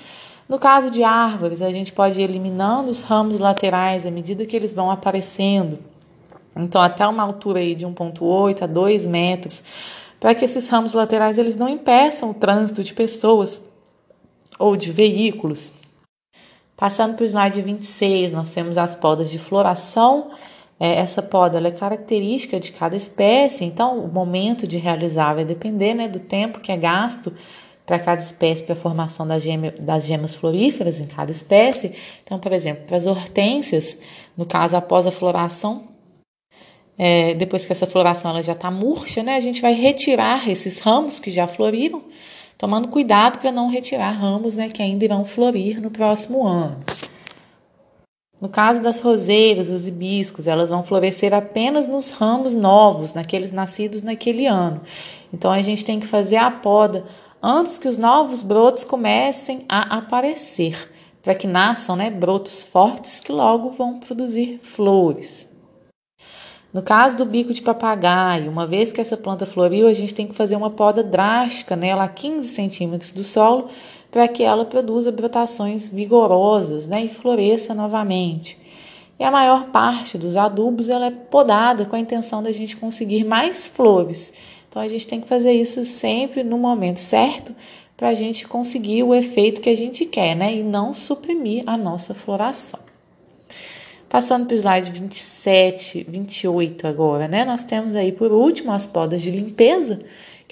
No 0.49 0.59
caso 0.59 0.91
de 0.91 1.03
árvores, 1.03 1.63
a 1.63 1.71
gente 1.71 1.93
pode 1.93 2.21
ir 2.21 2.25
eliminando 2.25 2.91
os 2.91 3.03
ramos 3.03 3.39
laterais 3.39 4.07
à 4.07 4.11
medida 4.11 4.45
que 4.45 4.55
eles 4.55 4.75
vão 4.75 4.91
aparecendo. 4.91 5.79
Então, 6.55 6.81
até 6.81 7.07
uma 7.07 7.23
altura 7.23 7.61
aí 7.61 7.75
de 7.75 7.87
1,8 7.87 8.63
a 8.63 8.67
2 8.67 9.07
metros, 9.07 9.63
para 10.21 10.35
que 10.35 10.45
esses 10.45 10.69
ramos 10.69 10.93
laterais 10.93 11.39
eles 11.39 11.57
não 11.57 11.69
impeçam 11.69 12.31
o 12.31 12.35
trânsito 12.35 12.83
de 12.83 12.93
pessoas 12.93 13.63
ou 14.59 14.77
de 14.77 14.93
veículos. 14.93 15.73
Passando 16.77 17.15
para 17.15 17.25
o 17.25 17.27
slide 17.27 17.63
26, 17.63 18.33
nós 18.33 18.51
temos 18.51 18.77
as 18.77 18.95
podas 18.95 19.31
de 19.31 19.39
floração. 19.39 20.33
É, 20.83 20.97
essa 20.97 21.23
poda 21.23 21.61
é 21.61 21.71
característica 21.71 22.59
de 22.59 22.73
cada 22.73 22.97
espécie, 22.97 23.65
então 23.65 24.01
o 24.01 24.09
momento 24.09 24.67
de 24.67 24.79
realizar 24.79 25.33
vai 25.33 25.45
depender 25.45 25.95
né, 25.95 26.09
do 26.09 26.19
tempo 26.19 26.59
que 26.59 26.73
é 26.73 26.77
gasto 26.77 27.33
para 27.87 28.01
cada 28.01 28.21
espécie 28.21 28.65
para 28.65 28.73
a 28.73 28.77
formação 28.77 29.25
das, 29.25 29.45
gema, 29.45 29.71
das 29.79 30.05
gemas 30.05 30.35
floríferas 30.35 30.99
em 30.99 31.07
cada 31.07 31.31
espécie. 31.31 31.95
Então, 32.25 32.37
por 32.41 32.53
exemplo, 32.53 32.85
para 32.85 32.97
as 32.97 33.07
hortênsias, 33.07 34.01
no 34.37 34.45
caso 34.45 34.77
após 34.77 35.07
a 35.07 35.13
floração, 35.13 35.87
é, 36.99 37.33
depois 37.35 37.65
que 37.65 37.71
essa 37.71 37.87
floração 37.87 38.33
ela 38.33 38.43
já 38.43 38.55
está 38.55 38.69
murcha, 38.69 39.23
né, 39.23 39.37
a 39.37 39.41
gente 39.41 39.63
vai 39.63 39.75
retirar 39.75 40.51
esses 40.51 40.81
ramos 40.81 41.21
que 41.21 41.31
já 41.31 41.47
floriram 41.47 42.03
tomando 42.59 42.89
cuidado 42.89 43.39
para 43.39 43.53
não 43.53 43.69
retirar 43.71 44.11
ramos 44.11 44.57
né, 44.57 44.69
que 44.69 44.83
ainda 44.83 45.05
irão 45.05 45.25
florir 45.25 45.81
no 45.81 45.93
próximo 45.93 46.45
ano. 46.45 46.81
No 48.43 48.49
caso 48.49 48.83
das 48.83 48.99
roseiras, 48.99 49.71
os 49.71 49.87
hibiscos, 49.87 50.49
elas 50.49 50.69
vão 50.69 50.83
florescer 50.83 51.33
apenas 51.33 51.87
nos 51.87 52.11
ramos 52.11 52.57
novos, 52.57 53.15
naqueles 53.15 53.53
nascidos 53.53 54.03
naquele 54.03 54.47
ano. 54.47 54.81
Então 55.33 55.53
a 55.53 55.63
gente 55.63 55.85
tem 55.85 56.01
que 56.01 56.09
fazer 56.09 56.39
a 56.39 56.51
poda 56.51 57.05
antes 57.41 57.79
que 57.79 57.87
os 57.87 57.97
novos 57.97 58.43
brotos 58.43 58.83
comecem 58.83 59.65
a 59.69 59.99
aparecer, 59.99 60.91
para 61.23 61.37
que 61.37 61.47
nasçam 61.47 61.95
né, 61.95 62.11
brotos 62.11 62.65
fortes 62.65 63.21
que 63.21 63.31
logo 63.31 63.71
vão 63.71 64.01
produzir 64.01 64.59
flores. 64.61 65.49
No 66.75 66.83
caso 66.83 67.19
do 67.19 67.25
bico 67.25 67.53
de 67.53 67.63
papagaio, 67.63 68.51
uma 68.51 68.67
vez 68.67 68.91
que 68.91 69.01
essa 69.01 69.17
planta 69.17 69.47
floriu, 69.47 69.87
a 69.87 69.95
gente 69.95 70.15
tem 70.15 70.27
que 70.27 70.35
fazer 70.35 70.57
uma 70.57 70.71
poda 70.71 71.05
drástica 71.05 71.77
nela 71.77 72.03
a 72.03 72.09
15 72.09 72.49
centímetros 72.49 73.13
do 73.13 73.23
solo 73.23 73.69
para 74.13 74.29
que 74.29 74.45
ela 74.45 74.67
produza 74.67 75.11
brotações 75.11 75.89
vigorosas 75.89 76.87
né, 76.87 77.07
e 77.07 77.09
floresça 77.09 77.75
novamente. 77.75 78.59
E 79.19 79.25
a 79.25 79.31
maior 79.31 79.69
parte 79.71 80.19
dos 80.19 80.37
adubos 80.37 80.91
ela 80.91 81.07
é 81.07 81.11
podada 81.11 81.87
com 81.87 81.97
a 81.97 81.99
intenção 81.99 82.43
da 82.43 82.53
gente 82.53 82.77
conseguir 82.77 83.25
mais 83.25 83.67
flores. 83.67 84.33
Então 84.69 84.83
a 84.83 84.87
gente 84.87 85.07
tem 85.07 85.21
que 85.21 85.27
fazer 85.27 85.53
isso 85.53 85.85
sempre 85.87 86.45
no 86.45 86.59
momento 86.59 86.99
certo 86.99 87.55
para 87.97 88.09
a 88.09 88.15
gente 88.15 88.47
conseguir 88.47 89.03
o 89.03 89.15
efeito 89.15 89.61
que 89.61 89.71
a 89.71 89.77
gente 89.77 90.05
quer, 90.05 90.35
né? 90.35 90.57
E 90.57 90.63
não 90.63 90.93
suprimir 90.93 91.63
a 91.67 91.77
nossa 91.77 92.13
floração. 92.13 92.81
Passando 94.09 94.45
para 94.45 94.55
o 94.55 94.59
slide 94.59 94.91
27, 94.91 96.05
28 96.09 96.87
agora, 96.87 97.29
né? 97.29 97.45
Nós 97.45 97.63
temos 97.63 97.97
aí 97.97 98.13
por 98.13 98.33
último 98.33 98.73
as 98.73 98.87
podas 98.87 99.23
de 99.23 99.31
limpeza, 99.31 100.01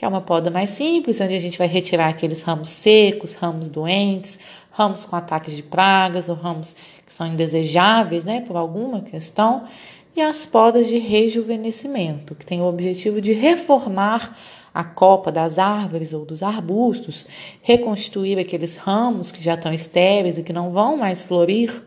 que 0.00 0.04
é 0.06 0.08
uma 0.08 0.22
poda 0.22 0.50
mais 0.50 0.70
simples, 0.70 1.20
onde 1.20 1.34
a 1.34 1.38
gente 1.38 1.58
vai 1.58 1.66
retirar 1.66 2.08
aqueles 2.08 2.40
ramos 2.40 2.70
secos, 2.70 3.34
ramos 3.34 3.68
doentes, 3.68 4.38
ramos 4.70 5.04
com 5.04 5.14
ataques 5.14 5.54
de 5.54 5.62
pragas 5.62 6.30
ou 6.30 6.34
ramos 6.34 6.74
que 7.06 7.12
são 7.12 7.26
indesejáveis, 7.26 8.24
né, 8.24 8.40
por 8.40 8.56
alguma 8.56 9.02
questão, 9.02 9.64
e 10.16 10.22
as 10.22 10.46
podas 10.46 10.88
de 10.88 10.96
rejuvenescimento, 10.96 12.34
que 12.34 12.46
tem 12.46 12.62
o 12.62 12.64
objetivo 12.64 13.20
de 13.20 13.34
reformar 13.34 14.38
a 14.72 14.82
copa 14.82 15.30
das 15.30 15.58
árvores 15.58 16.14
ou 16.14 16.24
dos 16.24 16.42
arbustos, 16.42 17.26
reconstituir 17.60 18.38
aqueles 18.38 18.76
ramos 18.76 19.30
que 19.30 19.44
já 19.44 19.52
estão 19.52 19.70
estéreis 19.70 20.38
e 20.38 20.42
que 20.42 20.50
não 20.54 20.70
vão 20.70 20.96
mais 20.96 21.22
florir 21.22 21.82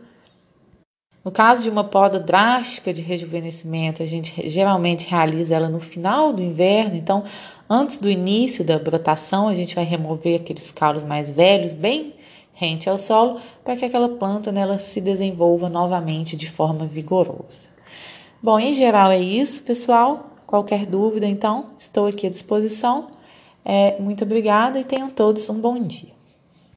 no 1.24 1.30
caso 1.30 1.62
de 1.62 1.70
uma 1.70 1.84
poda 1.84 2.20
drástica 2.20 2.92
de 2.92 3.00
rejuvenescimento, 3.00 4.02
a 4.02 4.06
gente 4.06 4.48
geralmente 4.48 5.08
realiza 5.08 5.54
ela 5.54 5.70
no 5.70 5.80
final 5.80 6.32
do 6.32 6.42
inverno, 6.42 6.96
então 6.96 7.24
antes 7.68 7.96
do 7.96 8.10
início 8.10 8.62
da 8.62 8.78
brotação, 8.78 9.48
a 9.48 9.54
gente 9.54 9.74
vai 9.74 9.84
remover 9.84 10.40
aqueles 10.40 10.70
caules 10.70 11.02
mais 11.02 11.30
velhos, 11.30 11.72
bem 11.72 12.12
rente 12.52 12.88
ao 12.88 12.98
solo, 12.98 13.40
para 13.64 13.74
que 13.74 13.84
aquela 13.84 14.08
planta 14.08 14.52
nela 14.52 14.78
se 14.78 15.00
desenvolva 15.00 15.68
novamente 15.68 16.36
de 16.36 16.48
forma 16.50 16.86
vigorosa. 16.86 17.68
Bom, 18.42 18.60
em 18.60 18.72
geral 18.72 19.10
é 19.10 19.18
isso, 19.18 19.62
pessoal. 19.62 20.30
Qualquer 20.46 20.86
dúvida, 20.86 21.26
então, 21.26 21.70
estou 21.78 22.06
aqui 22.06 22.26
à 22.26 22.30
disposição. 22.30 23.08
É, 23.64 23.98
muito 23.98 24.22
obrigada 24.24 24.78
e 24.78 24.84
tenham 24.84 25.08
todos 25.08 25.48
um 25.48 25.58
bom 25.58 25.82
dia. 25.82 26.13